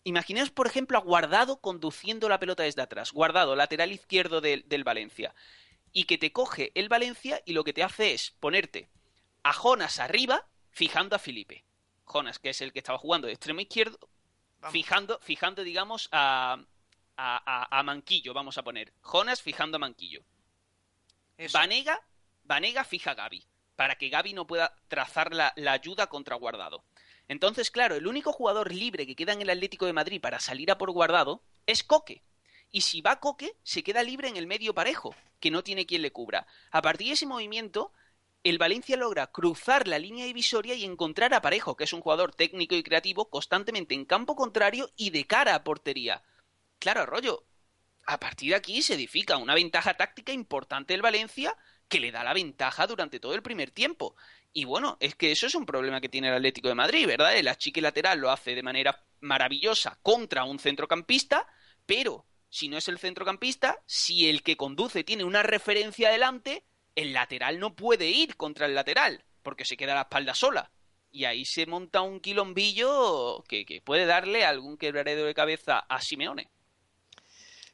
[0.02, 4.82] imaginemos por ejemplo, a Guardado conduciendo la pelota desde atrás, Guardado, lateral izquierdo del, del
[4.82, 5.32] Valencia,
[5.92, 8.88] y que te coge el Valencia y lo que te hace es ponerte
[9.44, 11.64] a Jonas arriba, fijando a Felipe.
[12.04, 13.98] Jonas, que es el que estaba jugando de extremo izquierdo,
[14.60, 14.72] Vamos.
[14.72, 16.58] fijando, fijando, digamos, a,
[17.16, 18.92] a, a- a Manquillo, vamos a poner.
[19.02, 20.22] Jonas fijando a Manquillo.
[21.38, 21.58] Eso.
[21.58, 22.00] Vanega,
[22.44, 23.44] Vanega fija a Gaby,
[23.76, 26.84] para que Gaby no pueda trazar la, la ayuda contra Guardado.
[27.28, 30.70] Entonces, claro, el único jugador libre que queda en el Atlético de Madrid para salir
[30.70, 32.22] a por Guardado es Coque.
[32.70, 36.02] Y si va Coque, se queda libre en el medio parejo, que no tiene quien
[36.02, 36.46] le cubra.
[36.70, 37.92] A partir de ese movimiento,
[38.44, 42.32] el Valencia logra cruzar la línea divisoria y encontrar a Parejo, que es un jugador
[42.32, 46.22] técnico y creativo, constantemente en campo contrario y de cara a portería.
[46.78, 47.46] Claro, Arroyo,
[48.06, 51.56] a partir de aquí se edifica una ventaja táctica importante del Valencia
[51.88, 54.16] que le da la ventaja durante todo el primer tiempo.
[54.52, 57.36] Y bueno, es que eso es un problema que tiene el Atlético de Madrid, ¿verdad?
[57.36, 61.46] El achique lateral lo hace de manera maravillosa contra un centrocampista,
[61.84, 66.64] pero si no es el centrocampista, si el que conduce tiene una referencia adelante,
[66.94, 70.70] el lateral no puede ir contra el lateral, porque se queda la espalda sola.
[71.10, 76.00] Y ahí se monta un quilombillo que, que puede darle algún quebradedo de cabeza a
[76.00, 76.48] Simeone.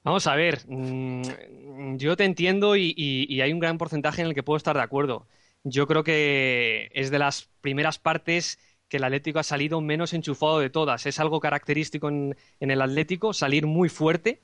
[0.05, 4.43] Vamos a ver, mm, yo te entiendo y, hay un gran porcentaje en el que
[4.43, 5.27] puedo estar de acuerdo.
[5.65, 10.59] Yo creo que es de las primeras partes que el Atlético ha salido menos enchufado
[10.59, 11.07] de todas.
[11.07, 14.41] Es algo característico en, el Atlético, salir muy fuerte.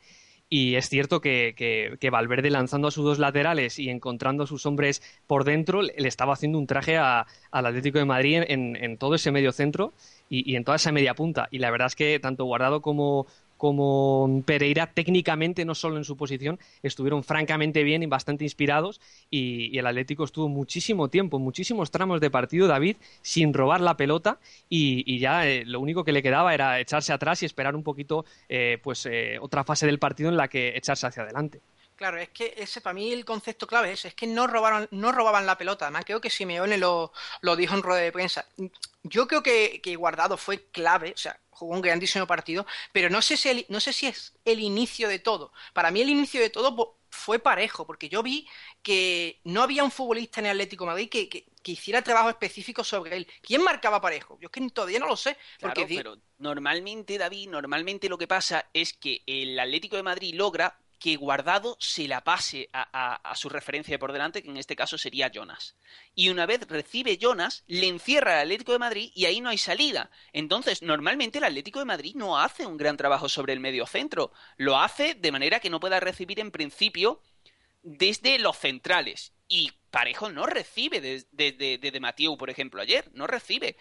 [0.51, 4.65] Y es cierto que, que- Valverde lanzando a sus dos laterales y encontrando a sus
[4.65, 8.97] hombres por dentro le estaba haciendo un traje a- al Atlético de Madrid en, en
[8.97, 9.93] todo ese medio centro
[10.31, 11.49] y, y en toda esa media punta.
[11.51, 13.27] Y la verdad es que tanto Guardado como,
[13.59, 19.01] como Pereira técnicamente, no solo en su posición, estuvieron francamente bien y bastante inspirados
[19.31, 24.39] y, el Atlético estuvo muchísimo tiempo, muchísimos tramos de partido, David, sin robar la pelota
[24.69, 27.83] y, y ya eh, lo único que le quedaba era echarse atrás y esperar un
[27.83, 31.61] poquito eh, pues eh, otra fase del partido en la que echarse hacia adelante.
[31.99, 35.11] Claro, es que ese para mí el concepto clave es, es que no robaron, no
[35.11, 35.87] robaban la pelota.
[35.87, 38.47] Además, creo que Simeone lo, lo dijo en rueda de prensa.
[39.03, 43.21] Yo creo que, que Guardado fue clave, o sea, jugó un grandísimo partido, pero no
[43.21, 45.53] sé, si el- no sé si es el inicio de todo.
[45.73, 48.47] Para mí el inicio de todo po- fue parejo, porque yo vi
[48.83, 52.31] que no había un futbolista en el Atlético de Madrid que, que- que hiciera trabajo
[52.31, 53.27] específico sobre él.
[53.43, 54.39] ¿Quién marcaba parejo?
[54.41, 55.37] Yo es que todavía no lo sé.
[55.61, 60.79] Porque pero normalmente, David, normalmente lo que pasa es que el Atlético de Madrid logra
[60.99, 65.31] que Guardado se la pase a, su referencia por delante, que en este caso sería
[65.31, 65.77] Jonas.
[66.15, 69.59] Y una vez recibe Jonas, le encierra al Atlético de Madrid y ahí no hay
[69.59, 70.11] salida.
[70.33, 74.33] Entonces, normalmente el Atlético de Madrid no hace un gran trabajo sobre el medio centro.
[74.57, 77.23] Lo hace de manera que no pueda recibir en principio
[77.83, 79.33] desde los centrales.
[79.47, 83.11] Y Parejo no recibe desde de, por ejemplo, ayer.
[83.15, 83.77] No recibe.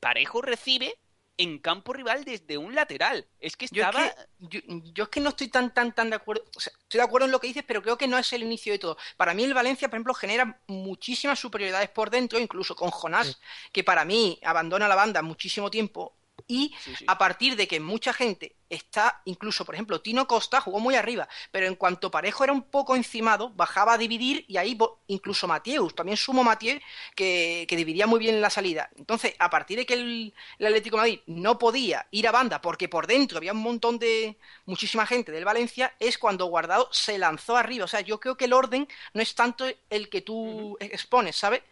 [0.00, 0.94] Parejo recibe
[1.36, 3.26] en campo rival desde un lateral.
[3.40, 4.10] Es que Yo es estaba.
[4.10, 4.60] que, yo,
[4.92, 6.44] yo es que no estoy tan, tan, tan de acuerdo.
[6.56, 8.42] O sea, estoy de acuerdo en lo que dices, pero creo que no es el
[8.42, 8.96] inicio de todo.
[9.16, 13.40] Para mí, el Valencia, por ejemplo, genera muchísimas superioridades por dentro, incluso con Jonás,
[13.72, 16.16] que para mí abandona la banda muchísimo tiempo.
[16.46, 17.04] Y Sí, sí.
[17.06, 21.26] a partir de que mucha gente está, incluso, por ejemplo, Tino Costa jugó muy arriba,
[21.50, 24.76] pero en cuanto Parejo era un poco encimado, bajaba a dividir y ahí
[25.06, 26.80] incluso Mateus, también sumo Mathieu,
[27.14, 28.90] que, que dividía muy bien en la salida.
[28.96, 32.60] Entonces, a partir de que el, el Atlético de Madrid no podía ir a banda
[32.60, 34.36] porque por dentro había un montón de
[34.66, 37.84] muchísima gente del Valencia, es cuando Guardado se lanzó arriba.
[37.84, 41.62] O sea, yo creo que el orden no es tanto el que tú expones, ¿sabes?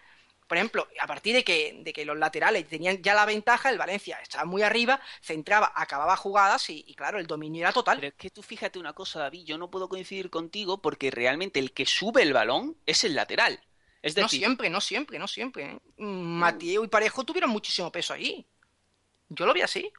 [0.53, 3.79] Por ejemplo, a partir de que, de que los laterales tenían ya la ventaja, el
[3.79, 8.01] Valencia estaba muy arriba, centraba, acababa jugadas y, y claro, el dominio era total.
[8.01, 11.59] Pero es que tú fíjate una cosa, David, yo no puedo coincidir contigo porque realmente
[11.59, 13.65] el que sube el balón es el lateral.
[14.03, 15.65] Es No decir, siempre, no siempre, no siempre.
[15.65, 15.81] ¿eh?
[15.97, 18.47] Mm, Mateo y Parejo tuvieron muchísimo peso ahí.
[19.29, 19.93] Yo lo vi así.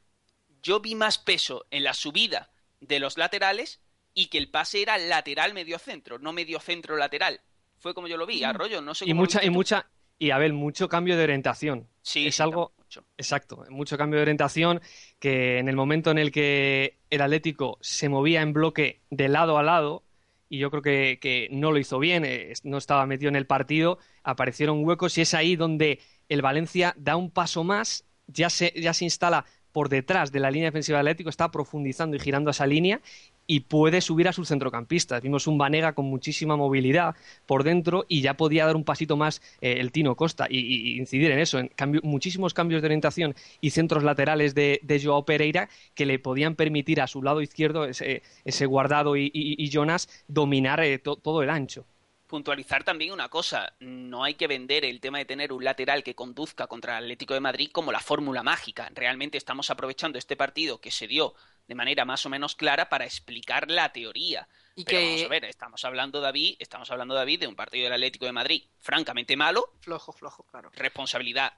[0.61, 3.81] yo vi más peso en la subida de los laterales
[4.13, 7.41] y que el pase era lateral medio centro, no medio centro lateral.
[7.79, 9.89] Fue como yo lo vi, Arroyo, no sé Y cómo mucha, y mucha,
[10.23, 11.89] y Abel, mucho cambio de orientación.
[12.01, 13.03] Sí, es algo, mucho.
[13.17, 14.79] Exacto, mucho cambio de orientación
[15.19, 19.57] que en el momento en el que el Atlético se movía en bloque de lado
[19.57, 20.05] a lado,
[20.47, 23.45] y yo creo que, que no lo hizo bien, eh, no estaba metido en el
[23.45, 25.99] partido, aparecieron huecos y es ahí donde
[26.29, 29.43] el Valencia da un paso más, ya se, ya se instala
[29.73, 33.01] por detrás de la línea defensiva del Atlético, está profundizando y girando esa línea
[33.47, 35.21] y puede subir a sus centrocampistas.
[35.21, 37.15] Vimos un Vanega con muchísima movilidad
[37.45, 41.31] por dentro y ya podía dar un pasito más eh, el Tino Costa y, incidir
[41.31, 46.05] en eso, en cambio, muchísimos cambios de orientación y centros laterales de, Joao Pereira que
[46.05, 51.15] le podían permitir a su lado izquierdo, ese, ese guardado y, Jonas, dominar eh, to-
[51.15, 51.85] todo el ancho.
[52.33, 56.15] Puntualizar también una cosa, no hay que vender el tema de tener un lateral que
[56.15, 58.89] conduzca contra el Atlético de Madrid como la fórmula mágica.
[58.95, 61.35] Realmente estamos aprovechando este partido que se dio
[61.67, 64.47] de manera más o menos clara para explicar la teoría.
[64.73, 67.83] Y Pero que vamos a ver, estamos hablando David, estamos hablando David de un partido
[67.83, 70.71] del Atlético de Madrid francamente malo, flojo, flojo, claro.
[70.73, 71.53] responsabilidad,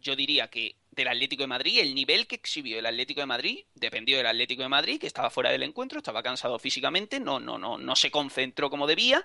[0.00, 3.64] yo diría que del Atlético de Madrid, el nivel que exhibió el Atlético de Madrid
[3.74, 7.58] dependió del Atlético de Madrid, que estaba fuera del encuentro, estaba cansado físicamente, no, no,
[7.58, 9.24] no, no se concentró como debía,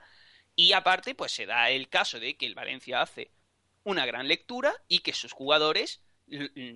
[0.56, 3.32] y aparte, pues se da el caso de que el Valencia hace
[3.84, 6.02] una gran lectura y que sus jugadores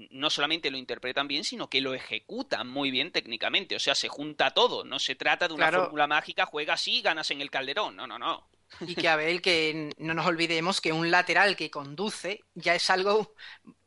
[0.10, 3.76] no solamente lo interpretan bien, sino que lo ejecutan muy bien técnicamente.
[3.76, 4.84] O sea, se junta todo.
[4.84, 5.84] No se trata de una Claro.
[5.86, 7.96] fórmula mágica, juega así, ganas en el calderón.
[7.96, 8.50] No, no, no.
[8.82, 13.36] Y que Abel, que no nos olvidemos que un lateral que conduce ya es algo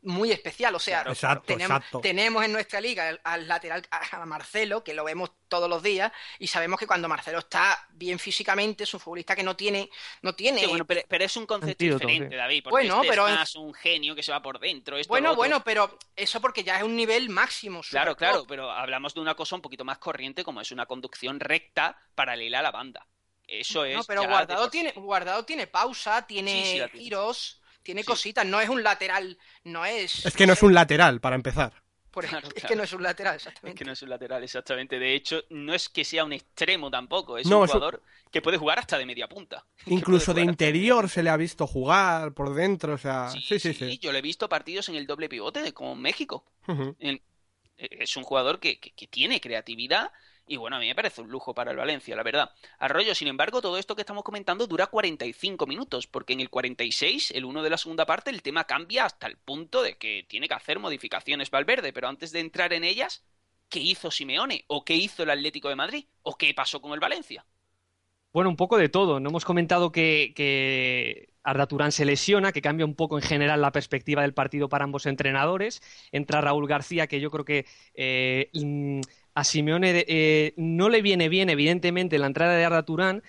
[0.02, 0.74] muy especial.
[0.74, 2.00] O sea, Claro, Exacto, tenemos, exacto.
[2.00, 6.12] tenemos en nuestra liga al, al lateral a Marcelo, que lo vemos todos los días,
[6.38, 9.90] y sabemos que cuando Marcelo está bien físicamente, es un futbolista que no tiene,
[10.22, 12.36] no tiene Sí, bueno, pero, pero es un concepto diferente.
[12.36, 14.96] David, porque Bueno, este pero es más un genio que se va por dentro.
[14.96, 17.80] esto, Bueno, bueno, pero eso porque ya es un nivel máximo.
[17.88, 21.40] Claro, claro, pero hablamos de una cosa un poquito más corriente como es una conducción
[21.40, 23.06] recta paralela a la banda.
[23.49, 23.96] Eso es.
[23.96, 26.88] No, pero de Guardado tiene, Guardado tiene pausa, tiene Sí, tiene.
[26.90, 28.07] giros, tiene Sí.
[28.07, 30.26] cositas, no es un lateral, no es...
[30.26, 31.72] Es que no es un lateral, para empezar.
[32.11, 33.78] por ej- Claro, es que no es un lateral, Es exactamente.
[33.78, 34.99] que no es un lateral, exactamente.
[34.99, 38.03] De hecho, no es que sea un extremo tampoco, es No, un es un- jugador
[38.32, 39.64] que puede jugar hasta de media punta.
[39.86, 43.30] Incluso de interior se le ha visto jugar por dentro, o sea...
[43.30, 43.99] Sí, Sí, sí, sí.
[43.99, 46.44] Yo le he visto partidos en el doble pivote, como en México.
[46.66, 47.22] En-
[47.76, 50.11] eh, es un jugador que, que- que tiene creatividad
[50.49, 52.51] y bueno, a mí me parece un lujo para el Valencia, la verdad.
[52.78, 57.32] Arroyo, sin embargo, todo esto que estamos comentando dura 45 minutos, porque en el 46,
[57.32, 60.49] el 1 de la segunda parte, el tema cambia hasta el punto de que tiene
[60.49, 63.24] que hacer modificaciones Valverde, pero antes de entrar en ellas,
[63.68, 64.64] ¿qué hizo Simeone?
[64.68, 66.07] ¿O qué hizo el Atlético de Madrid?
[66.22, 67.44] ¿O qué pasó con el Valencia?
[68.32, 69.20] Bueno, un poco de todo.
[69.20, 73.62] No hemos comentado que, que Arda Turán se lesiona, que cambia un poco en general
[73.62, 75.80] la perspectiva del partido para ambos entrenadores.
[76.12, 78.51] Entra Raúl García, que yo creo que eh,
[79.39, 83.22] a Simeone eh, no le viene bien, evidentemente, la entrada de Arda Turán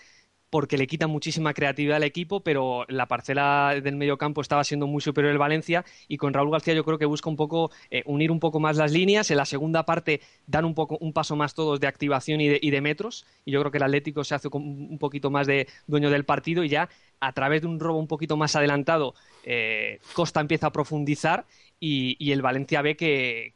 [0.50, 5.02] porque le quita muchísima creatividad al equipo, pero la parcela del mediocampo estaba siendo muy
[5.02, 8.32] superior el Valencia y con Raúl García yo creo que busca un poco eh, unir
[8.32, 9.30] un poco más las líneas.
[9.30, 12.60] En la segunda parte dan un poco un paso más todos de activación y de,
[12.60, 15.68] y de metros y yo creo que el Atlético se hace un poquito más de
[15.86, 16.90] dueño del partido y ya
[17.20, 19.14] a través de un robo un poquito más adelantado
[19.44, 21.46] eh, Costa empieza a profundizar
[21.80, 23.54] y, el Valencia ve que,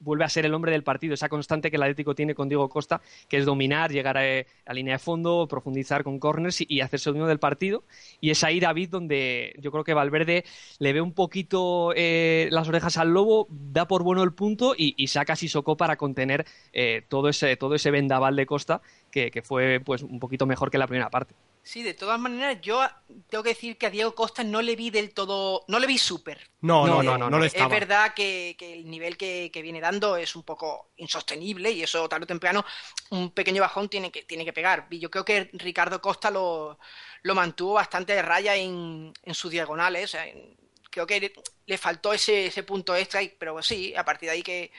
[0.00, 2.68] vuelve a ser el hombre del partido, esa constante que el Atlético tiene con Diego
[2.68, 7.26] Costa, que es dominar, llegar a, línea de fondo, profundizar con corners y, hacerse dueño
[7.26, 7.84] del partido.
[8.20, 10.44] Y es ahí, David, donde yo creo que Valverde
[10.78, 14.94] le ve un poquito eh, las orejas al lobo, da por bueno el punto y,
[14.96, 19.42] y saca Sissoko para contener eh, todo, ese, todo ese vendaval de Costa, que, que
[19.42, 21.34] fue pues un poquito mejor que la primera parte.
[21.62, 22.80] Sí, de todas maneras, yo
[23.28, 25.98] tengo que decir que a Diego Costa no le vi del todo, no le vi
[25.98, 26.38] súper.
[26.60, 27.74] No, no, No, no, no, no, no, lo es Es estaba.
[27.74, 32.08] verdad que, que el nivel que, que viene dando es un poco insostenible y eso
[32.08, 32.64] tarde o temprano
[33.10, 34.86] un pequeño bajón tiene que, tiene que pegar.
[34.90, 36.78] Y yo creo que Ricardo Costa lo,
[37.22, 40.04] lo mantuvo bastante de raya en, en sus diagonales.
[40.04, 40.56] o sea, en-
[40.88, 41.32] creo que le,
[41.66, 44.70] le faltó ese, ese punto extra, y- pero sí, a partir de ahí que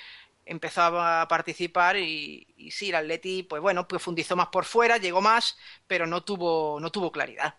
[0.48, 5.22] empezó a participar y, y sí, el Atleti, pues bueno, profundizó más por fuera, llegó
[5.22, 7.56] más, pero no tuvo, no tuvo claridad.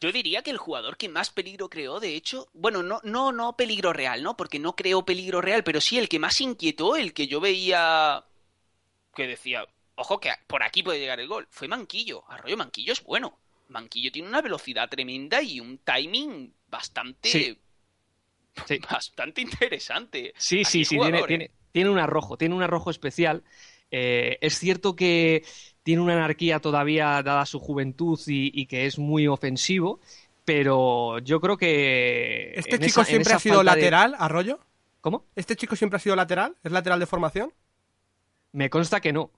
[0.00, 3.56] Yo diría que el jugador que más peligro creó, de hecho, bueno, no, no, no
[3.56, 4.36] peligro real, ¿no?
[4.36, 8.24] Porque no creó peligro real, pero sí el que más inquietó, el que yo veía
[9.14, 12.24] que decía, ojo que por aquí puede llegar el gol, fue Manquillo.
[12.28, 13.38] Arroyo Manquillo es bueno.
[13.68, 17.58] Manquillo tiene una velocidad tremenda y un timing bastante, Sí.
[18.66, 18.78] Sí.
[18.78, 20.34] bastante interesante.
[20.36, 23.42] Sí, sí, sí, tiene, tiene un arrojo, tiene un arrojo especial.
[23.90, 25.44] Eh, es cierto que
[25.82, 30.00] tiene una anarquía todavía dada su juventud y, y que es muy ofensivo,
[30.44, 32.52] pero yo creo que...
[32.54, 34.60] ¿Este chico esa- siempre ha sido falta de- lateral, Arroyo?
[35.00, 35.24] ¿Cómo?
[35.34, 36.56] ¿Este chico siempre ha sido lateral?
[36.62, 37.52] ¿Es lateral de formación?
[38.52, 39.30] Me consta que no.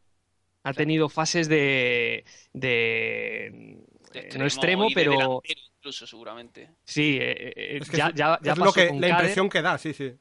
[0.62, 2.24] Ha tenido fases de...
[2.53, 6.70] de De eh, no extremo, pero incluso seguramente.
[6.85, 9.09] sí, eh, eh, Es que ya, es, ya, ya es pasó lo que, con la
[9.09, 9.20] Kader.
[9.20, 10.14] impresión que da, sí, sí.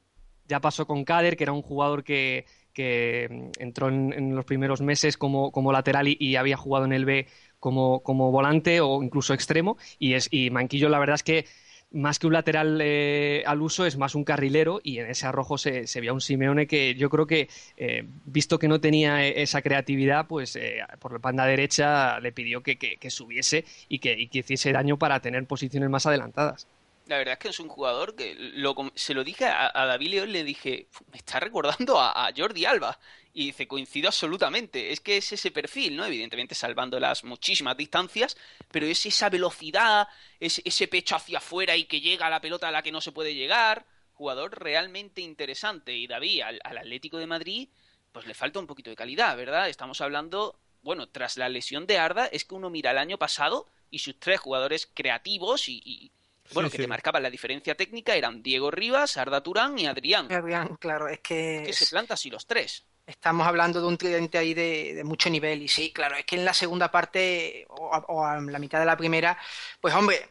[0.48, 2.44] Ya pasó con Kader, que era un jugador que,
[2.76, 7.26] mm, entró en, los primeros meses como, como lateral y, había jugado en el B
[7.60, 9.76] como, volante o incluso extremo.
[9.98, 11.46] Y, es, y Manquillo, la verdad es que
[11.92, 14.80] más que un lateral eh, al uso, es más un carrilero.
[14.82, 18.58] Y en ese arrojo se, se veía un Simeone que yo creo que, eh, visto
[18.58, 22.98] que no tenía eh, esa creatividad, pues eh, por la banda derecha le pidió que,
[23.08, 26.66] subiese y que hiciese daño para tener posiciones más adelantadas.
[27.06, 30.32] La verdad es que es un jugador que lo, se lo dije a, David León,
[30.32, 32.98] le dije, "Fu, me está recordando a, a Jordi Alba.
[33.34, 34.92] Y dice, coincido absolutamente.
[34.92, 36.06] Es que es ese perfil, ¿no?
[36.06, 38.36] Evidentemente salvando las muchísimas distancias,
[38.70, 42.68] pero es esa velocidad, es, ese pecho hacia afuera y que llega a la pelota
[42.68, 43.86] a la que no se puede llegar.
[44.14, 45.94] Jugador realmente interesante.
[45.96, 47.68] Y David, al, al Atlético de Madrid,
[48.12, 49.68] pues le falta un poquito de calidad, ¿verdad?
[49.68, 53.66] Estamos hablando, bueno, tras la lesión de Arda, es que uno mira el año pasado
[53.90, 56.12] y sus tres jugadores creativos y, y,
[56.52, 56.82] bueno, Sí, que sí.
[56.82, 60.30] te marcaban la diferencia técnica eran Diego Rivas, Arda Turán y Adrián.
[60.30, 62.84] Adrián, claro, es que Que se planta así los tres.
[63.06, 66.36] Estamos hablando de un tridente ahí de, de mucho nivel y sí, claro, es que
[66.36, 69.36] en la segunda parte o a, o a la mitad de la primera,
[69.80, 70.26] pues hombre,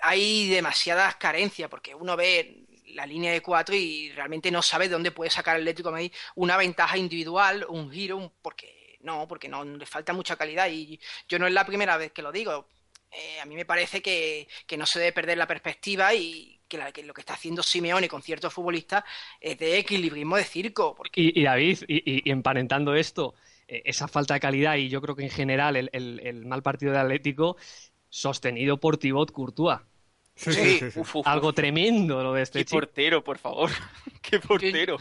[0.00, 4.92] hay demasiadas carencias porque uno ve la línea de cuatro y realmente no sabe de
[4.92, 9.26] dónde puede sacar el Atlético de Madrid una ventaja individual, un giro, un- porque no,
[9.28, 12.32] porque no le falta mucha calidad y yo no es la primera vez que lo
[12.32, 12.68] digo.
[13.16, 16.78] Eh, a mí me parece que, que no se debe perder la perspectiva y que,
[16.78, 19.04] la- que lo que está haciendo Simeone con ciertos futbolistas
[19.40, 20.96] es de equilibrismo de circo.
[21.14, 23.34] Y, David, y, emparentando esto,
[23.68, 26.98] eh, esa falta de calidad y yo creo que en general el mal partido de
[26.98, 27.56] Atlético,
[28.08, 29.80] sostenido por Thibaut Courtois.
[30.36, 31.00] Sí, Sí, sí, sí, sí.
[31.00, 31.54] Uf, uf, Algo uf.
[31.54, 32.80] tremendo lo de este Qué chico.
[32.80, 33.70] portero, por favor.
[34.22, 34.98] Qué portero.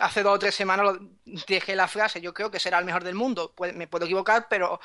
[0.00, 0.96] hace dos o tres semanas
[1.48, 3.54] dejé la frase, yo creo que será el mejor del mundo.
[3.74, 4.78] Me puedo equivocar, pero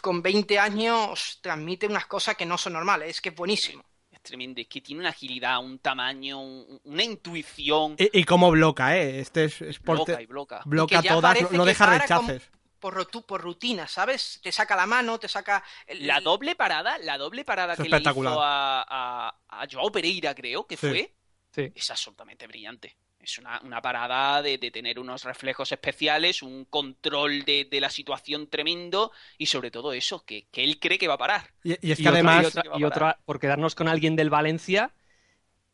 [0.00, 3.08] con 20 años transmite unas cosas que no son normales.
[3.10, 3.84] Es que es buenísimo.
[4.12, 4.60] Es tremendo.
[4.60, 7.96] Es que tiene una agilidad, un tamaño, un- una intuición.
[7.98, 9.18] Y, y cómo bloca, ¿eh?
[9.20, 10.60] Este es, es Bloca y bloca.
[10.66, 12.48] bloca todas, no, deja como- rechaces.
[12.82, 14.40] Por, rotu- por rutina, ¿sabes?
[14.42, 15.62] Te saca la mano, te saca...
[15.86, 18.32] el- La doble parada, la doble parada Es que le espectacular.
[18.32, 20.88] hizo a, a, a Joao Pereira, creo que Sí.
[20.88, 21.14] fue,
[21.54, 21.70] Sí.
[21.74, 22.96] es absolutamente brillante.
[23.20, 27.88] Es una, una parada de, de tener unos reflejos especiales, un control de, de la
[27.88, 31.50] situación tremendo y sobre todo eso, que, que él cree que va a parar.
[31.62, 34.16] Y, y es Y que otra- además, y otra, y otra, por quedarnos con alguien
[34.16, 34.90] del Valencia,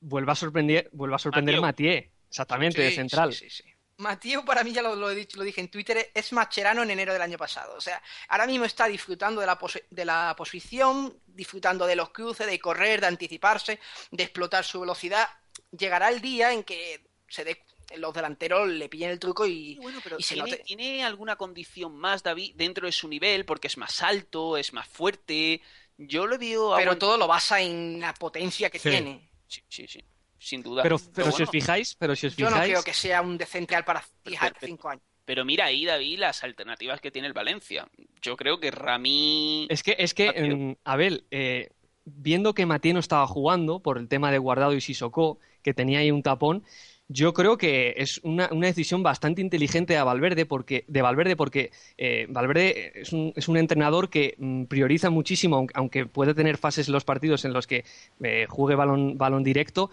[0.00, 1.88] vuelve a sorprender, vuelve a sorprender Mathieu.
[1.88, 3.32] Mathieu, exactamente, de central.
[3.32, 3.72] sí, sí, sí.
[3.98, 6.90] Mateo, para mí, ya lo, lo he dicho, lo dije en Twitter, es Macherano en
[6.90, 7.74] enero del año pasado.
[7.76, 9.58] O sea, ahora mismo está disfrutando de la,
[9.90, 13.80] de la posición, disfrutando de los cruces, de correr, de anticiparse,
[14.12, 15.28] de explotar su velocidad.
[15.76, 17.64] Llegará el día en que se dé-
[17.96, 20.62] los delanteros le pillen el truco y, Y bueno, pero y se ¿tiene, note.
[20.62, 23.44] tiene alguna condición más, David, dentro de su nivel?
[23.44, 25.60] Porque es más alto, es más fuerte.
[25.96, 26.74] Yo lo veo...
[26.76, 28.90] Pero aguant- todo lo basa en la potencia que Sí.
[28.90, 29.28] tiene.
[29.48, 30.04] Sí, sí, sí.
[30.38, 30.82] Sin duda.
[30.82, 33.22] Pero, pero si bueno, os fijáis, pero si os Yo no fijáis, creo que sea
[33.22, 35.02] un central para fijar cinco años.
[35.24, 37.86] Pero mira ahí, David, las alternativas que tiene el Valencia.
[38.22, 39.66] Yo creo que Rami...
[39.68, 41.68] Es que, es que mm, Abel, eh,
[42.06, 45.98] viendo que Mathieu no estaba jugando por el tema de Guardado y Sissoko, que tenía
[45.98, 46.64] ahí un tapón,
[47.08, 51.72] yo creo que es una, una decisión bastante inteligente de Valverde porque, de Valverde porque
[51.96, 56.58] eh, Valverde es un, es un entrenador que mm, prioriza muchísimo, aunque, aunque puede tener
[56.58, 57.84] fases en los partidos en los que
[58.22, 59.90] eh, juegue balón, balón directo,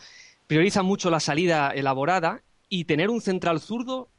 [0.48, 4.10] prioriza mucho la salida elaborada y tener un central zurdo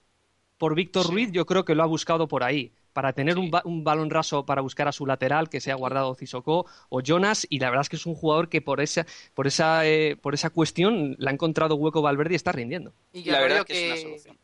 [0.59, 1.12] por Víctor Sí.
[1.12, 3.41] Ruiz yo creo que lo ha buscado por ahí, para tener Sí.
[3.41, 7.01] un, ba- un balón raso para buscar a su lateral, que sea guardado Cisocó o
[7.03, 9.05] Jonas, y la verdad es que es un jugador que por esa,
[9.35, 12.95] por esa, eh, por esa cuestión le ha encontrado hueco Valverde y está rindiendo.
[13.12, 14.39] Y yo la verdad creo que, es una solución.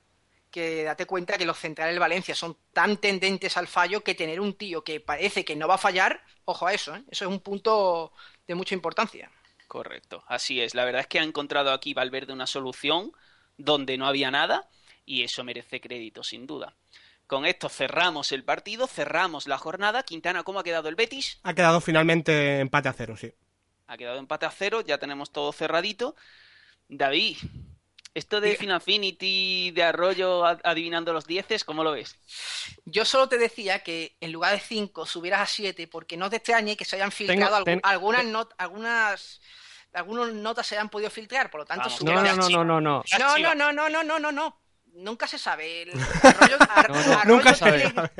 [0.50, 4.38] que date cuenta que los centrales del Valencia son tan tendentes al fallo que tener
[4.38, 7.02] un tío que parece que no va a fallar, ojo a eso, ¿eh?
[7.10, 8.12] eso es un punto
[8.46, 9.30] de mucha importancia.
[9.72, 10.74] Correcto, así es.
[10.74, 13.10] La verdad es que ha encontrado aquí Valverde una solución
[13.56, 14.68] donde no había nada
[15.06, 16.76] y eso merece crédito, sin duda.
[17.26, 20.02] Con esto cerramos el partido, cerramos la jornada.
[20.02, 21.40] Quintana, ¿cómo ha quedado el Betis?
[21.42, 23.32] ha quedado finalmente empate a cero, sí.
[23.86, 26.16] Ha quedado empate a cero, ya tenemos todo cerradito.
[26.88, 27.38] David,
[28.14, 28.60] esto de Diga.
[28.60, 32.16] Finafinity, de Arroyo ad- adivinando los dieces, ¿cómo lo ves?
[32.84, 36.36] Yo solo te decía que en lugar de 5 subieras a 7 porque no te
[36.36, 39.40] extrañe que se hayan filtrado algu- ten- algunas, not- algunas
[39.94, 42.48] algunas notas se hayan podido filtrar, por lo tanto Vamos, sube No, a no, no,
[42.48, 43.04] no, no, no.
[43.18, 44.58] No, no, no, no, no, no, no, no.
[44.94, 45.82] Nunca se sabe.
[45.82, 45.90] El
[46.22, 48.10] Arroyo, Ar- No, no, Arroyo nunca se tiene- sabe.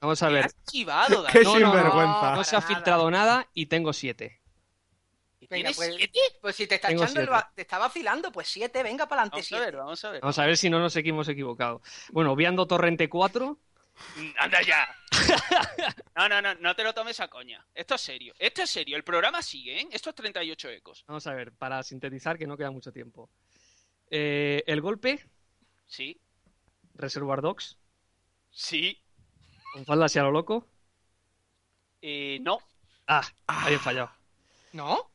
[0.00, 0.44] Vamos a ver.
[0.44, 1.40] Has chivado, Qué.
[1.42, 2.34] No, no, no, sinvergüenza.
[2.36, 4.40] No se ha filtrado nada y tengo siete.
[5.50, 6.20] Venga, ¿Tienes pues, siete?
[6.42, 7.40] pues si te está Tengo echando el siete.
[7.42, 9.64] va- te está vacilando, pues 7, venga para adelante Vamos a 7.
[9.64, 10.20] ver, vamos a ver.
[10.20, 11.80] Vamos a ver si no nos hemos equivocado.
[12.12, 13.58] Bueno, obviando Torrente 4,
[14.16, 14.88] Mm, Anda ya.
[16.14, 17.66] No, no, no, no te lo tomes a coña.
[17.74, 18.32] Esto es serio.
[18.38, 18.96] Esto es serio.
[18.96, 19.88] El programa sigue, ¿eh?
[19.90, 21.04] Esto es 38 ecos.
[21.08, 23.28] vamos a ver, para sintetizar que no queda mucho tiempo.
[24.10, 25.24] Eh, el golpe,
[25.86, 26.20] Sí,
[26.94, 27.76] Reservoir Dogs,
[28.50, 29.02] sí,
[29.72, 30.66] con falda hacia lo loco.
[32.02, 32.58] eh, no.
[33.06, 34.10] Ah, había fallado.
[34.72, 35.10] ¿No?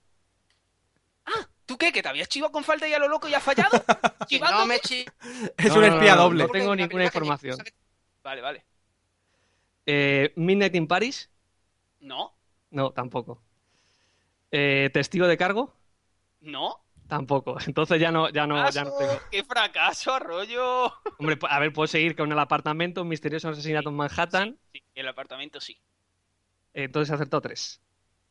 [1.65, 1.91] ¿Tú qué?
[1.91, 3.71] ¿Que te habías chivado con falta y a lo loco y has fallado?
[4.51, 5.05] No me chi-
[5.57, 6.43] Es No, un espía no, no, doble.
[6.45, 7.57] no tengo ninguna que- información.
[8.23, 8.65] Vale, vale.
[9.85, 11.29] Eh, Midnight in Paris,
[11.99, 12.33] No,
[12.71, 13.41] no, tampoco.
[14.51, 15.75] Eh, Testigo de cargo,
[16.41, 16.79] no.
[17.07, 17.57] tampoco.
[17.67, 19.19] Entonces ya no, ya no, ya no tengo.
[19.31, 20.85] ¡Qué fracaso, Arroyo!
[21.19, 24.57] Hombre, a ver, puedo seguir con el apartamento, un misterioso asesinato en Manhattan.
[24.71, 25.77] Sí, el apartamento sí.
[26.73, 27.81] Entonces he acertado tres.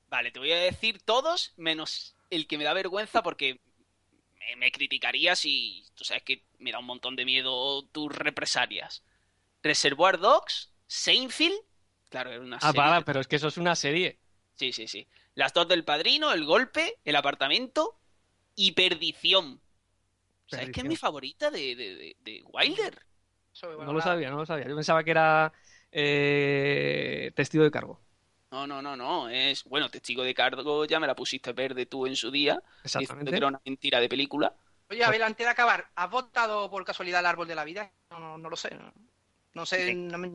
[0.09, 3.61] Vale, te voy a decir todos menos el que me da vergüenza porque
[4.41, 9.05] me, me criticarías y tú sabes que me da un montón de miedo tus represalias.
[9.62, 11.61] Reservoir Dogs, Seinfeld,
[12.11, 12.80] claro, era una Ah, serie.
[12.91, 14.18] vale, pero es que eso es una serie.
[14.55, 15.09] Sí, sí, sí.
[15.35, 17.99] Las dos del padrino, el golpe, el apartamento
[18.55, 19.61] y perdición.
[20.47, 23.07] ¿Sabes qué es mi favorita de, de, de- de Wilder?
[23.78, 24.68] No lo sabía, no lo sabía.
[24.68, 25.53] Yo pensaba que era
[25.91, 28.01] eh, testigo de cargo.
[28.53, 29.29] No, no, no, no.
[29.31, 32.63] Es, bueno, testigo de cargo ya me la pusiste verde tú en su día.
[32.85, 33.37] Diciendo que Exactamente.
[33.37, 34.55] era una mentira de película.
[34.91, 37.91] Oye, Abel, antes de acabar, ¿has votado por casualidad el árbol de la vida?
[38.11, 38.75] No, no, no lo sé.
[38.75, 38.93] No,
[39.55, 39.87] no sé.
[39.89, 39.95] Sí.
[39.95, 40.29] no me-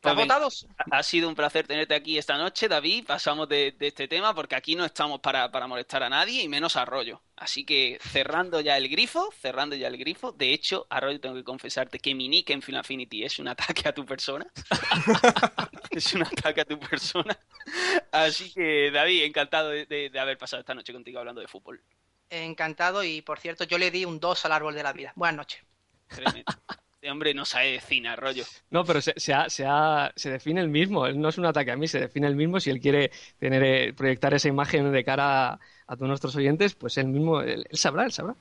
[0.00, 0.48] ¿Te has Pues votado?
[0.92, 3.04] Ha ha sido un placer tenerte aquí esta noche, David.
[3.06, 6.48] Pasamos de, de este tema porque aquí no estamos para, para molestar a nadie y
[6.48, 7.20] menos a Arroyo.
[7.36, 10.30] Así que cerrando ya el grifo, cerrando ya el grifo.
[10.32, 13.88] De hecho, Arroyo, tengo que confesarte que mi nick en Final Affinity es un ataque
[13.88, 14.46] a tu persona.
[16.06, 17.38] es un ataque a tu persona.
[18.12, 21.80] Así que, David, encantado de, de- de haber pasado esta noche contigo hablando de fútbol.
[22.30, 25.12] Encantado y por cierto, yo le di un 2 al árbol de la vida.
[25.16, 25.62] Buenas noches.
[26.08, 26.44] Tremendo.
[26.94, 28.44] Este hombre no sabe de cine, Arroyo.
[28.70, 31.06] No, pero se, se, ha- se, ha- se define el mismo.
[31.06, 32.58] Él no es un ataque a mí, se define el mismo.
[32.60, 36.74] Si él quiere tener, eh, proyectar esa imagen de cara a, a todos nuestros oyentes,
[36.74, 38.34] pues él mismo, él, él sabrá, él sabrá.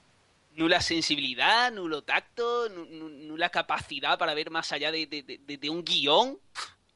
[0.55, 5.37] nula sensibilidad, nulo tacto, nu- nu- nula capacidad para ver más allá de, de- de-
[5.37, 6.39] de- de un guion.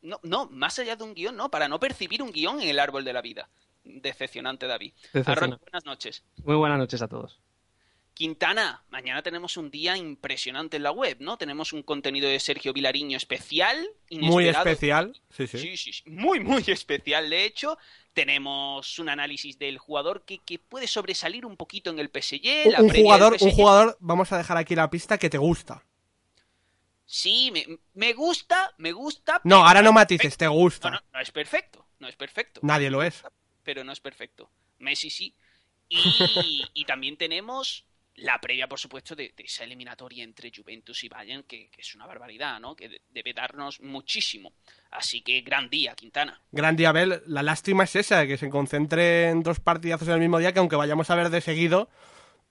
[0.01, 2.79] No, no, más allá de un guion, no, para no percibir un guion en el
[2.79, 3.49] árbol de la vida.
[3.83, 4.93] Decepcionante, David.
[5.13, 5.31] Decepcionante.
[5.31, 6.23] Arroyo, buenas noches.
[6.43, 7.39] Muy buenas noches a todos.
[8.13, 11.37] Quintana, mañana tenemos un día impresionante en la web, ¿no?
[11.37, 15.19] Tenemos un contenido de Sergio Vilariño especial, Muy especial.
[15.29, 15.57] Sí, sí.
[15.57, 16.03] Sí, sí, sí.
[16.05, 17.77] Muy, muy especial, de hecho.
[18.13, 22.67] Tenemos un análisis del jugador que, que puede sobresalir un poquito en el PSG.
[22.67, 23.55] Un, la un jugador, un PSG.
[23.55, 25.83] jugador, vamos a dejar aquí la pista que te gusta.
[27.13, 29.41] Sí, me, me gusta, me gusta.
[29.43, 30.89] No, ahora no es matices, te gusta.
[30.91, 32.61] No, no, no es perfecto, no es perfecto.
[32.63, 33.21] Nadie lo es.
[33.63, 34.49] Pero no es perfecto.
[34.79, 35.35] Messi sí.
[35.89, 35.99] Y,
[36.73, 37.85] y también tenemos
[38.15, 41.95] la previa, por supuesto, de, de esa eliminatoria entre Juventus y Bayern, que, que es
[41.95, 42.77] una barbaridad, ¿no?
[42.77, 44.53] Que de- debe darnos muchísimo.
[44.91, 46.41] Así que gran día, Quintana.
[46.51, 47.23] Gran día, Abel.
[47.27, 50.59] La lástima es esa, que se concentre en dos partidazos en el mismo día, que
[50.59, 51.89] aunque vayamos a ver de seguido,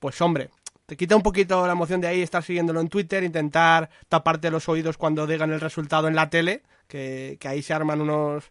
[0.01, 0.51] pues hombre,
[0.91, 4.69] te quita un poquito la emoción de ahí estar siguiéndolo en Twitter, intentar taparte los
[4.69, 8.51] oídos cuando digan el resultado en la tele, que, que ahí se arman unos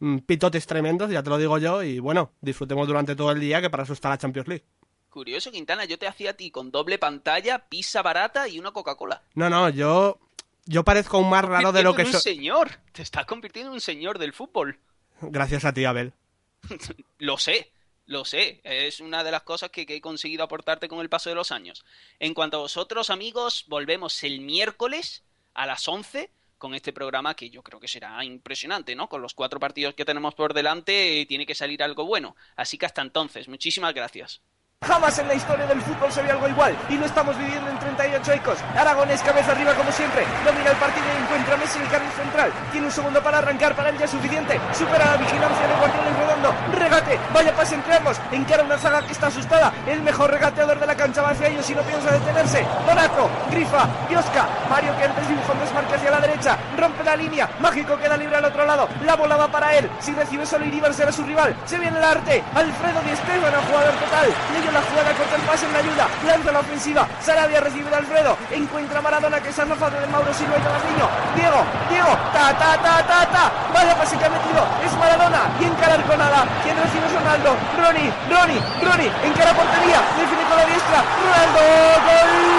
[0.00, 3.60] mm, pitotes tremendos, ya te lo digo yo, y bueno, disfrutemos durante todo el día,
[3.60, 4.64] que para eso está la Champions League.
[5.10, 9.22] Curioso, Quintana, yo te hacía a ti con doble pantalla, pizza barata y una Coca-Cola.
[9.36, 10.18] No, no, yo,
[10.64, 12.14] yo parezco un más raro de lo que soy.
[12.16, 12.70] un señor.
[12.90, 14.80] Te estás convirtiendo en un señor del fútbol.
[15.20, 16.14] Gracias a ti, Abel.
[17.18, 17.70] Lo sé,
[18.06, 18.60] lo sé.
[18.64, 21.84] Es una de las cosas que, he conseguido aportarte con el paso de los años.
[22.18, 27.50] En cuanto a vosotros, amigos, volvemos el miércoles a las 11 con este programa que
[27.50, 29.08] yo creo que será impresionante, ¿no?
[29.08, 32.34] Con los cuatro partidos que tenemos por delante, eh, tiene que salir algo bueno.
[32.56, 34.40] Así que hasta entonces, muchísimas gracias.
[34.84, 37.78] Jamás en la historia del fútbol se vio algo igual y lo estamos viviendo en
[37.78, 38.58] 38 ecos.
[38.76, 40.22] Aragonés cabeza arriba como siempre.
[40.44, 42.52] Domina el partido y encuentra a Messi el carril central.
[42.70, 44.60] Tiene un segundo para arrancar, para él ya suficiente.
[44.72, 46.54] Supera la vigilancia de Guardiola y Redondo.
[46.78, 48.20] Regate, vaya pase entre ambos.
[48.30, 49.72] Encara una zaga que está asustada.
[49.86, 52.64] El mejor regateador de la cancha va hacia ellos y no piensa detenerse.
[52.86, 54.46] Donato, Grifa, Biosca.
[54.70, 56.58] Mario que antes dibuja un desmarque hacia la derecha.
[56.76, 57.50] Rompe la línea.
[57.60, 58.88] Mágico queda libre al otro lado.
[59.04, 59.90] La bola va para él.
[60.00, 61.56] Si recibe solo Iribar será su rival.
[61.64, 62.44] Se viene el arte.
[62.54, 64.28] Alfredo Di Stéfano, jugador total.
[64.72, 66.06] La jugada, corta el pase en la ayuda.
[66.26, 67.08] Lanza la ofensiva.
[67.20, 68.36] Sarabia recibe de Alfredo.
[68.50, 71.08] Encuentra a Maradona que es zafado de Mauro Silva y Tomasniño.
[71.34, 72.12] Diego, Diego.
[72.32, 73.52] Ta, ta, ta, ta, ta.
[73.72, 74.66] Vaya pase que ha metido.
[74.84, 75.48] Es Maradona.
[75.60, 76.44] Y encarar con nada.
[76.62, 77.56] ¿Quién recibe es Ronaldo?
[77.78, 79.12] Ronnie, Ronnie, Ronnie.
[79.24, 80.00] Encara portería.
[80.18, 81.00] Define con la diestra.
[81.24, 81.60] Ronaldo.
[82.04, 82.56] Gol.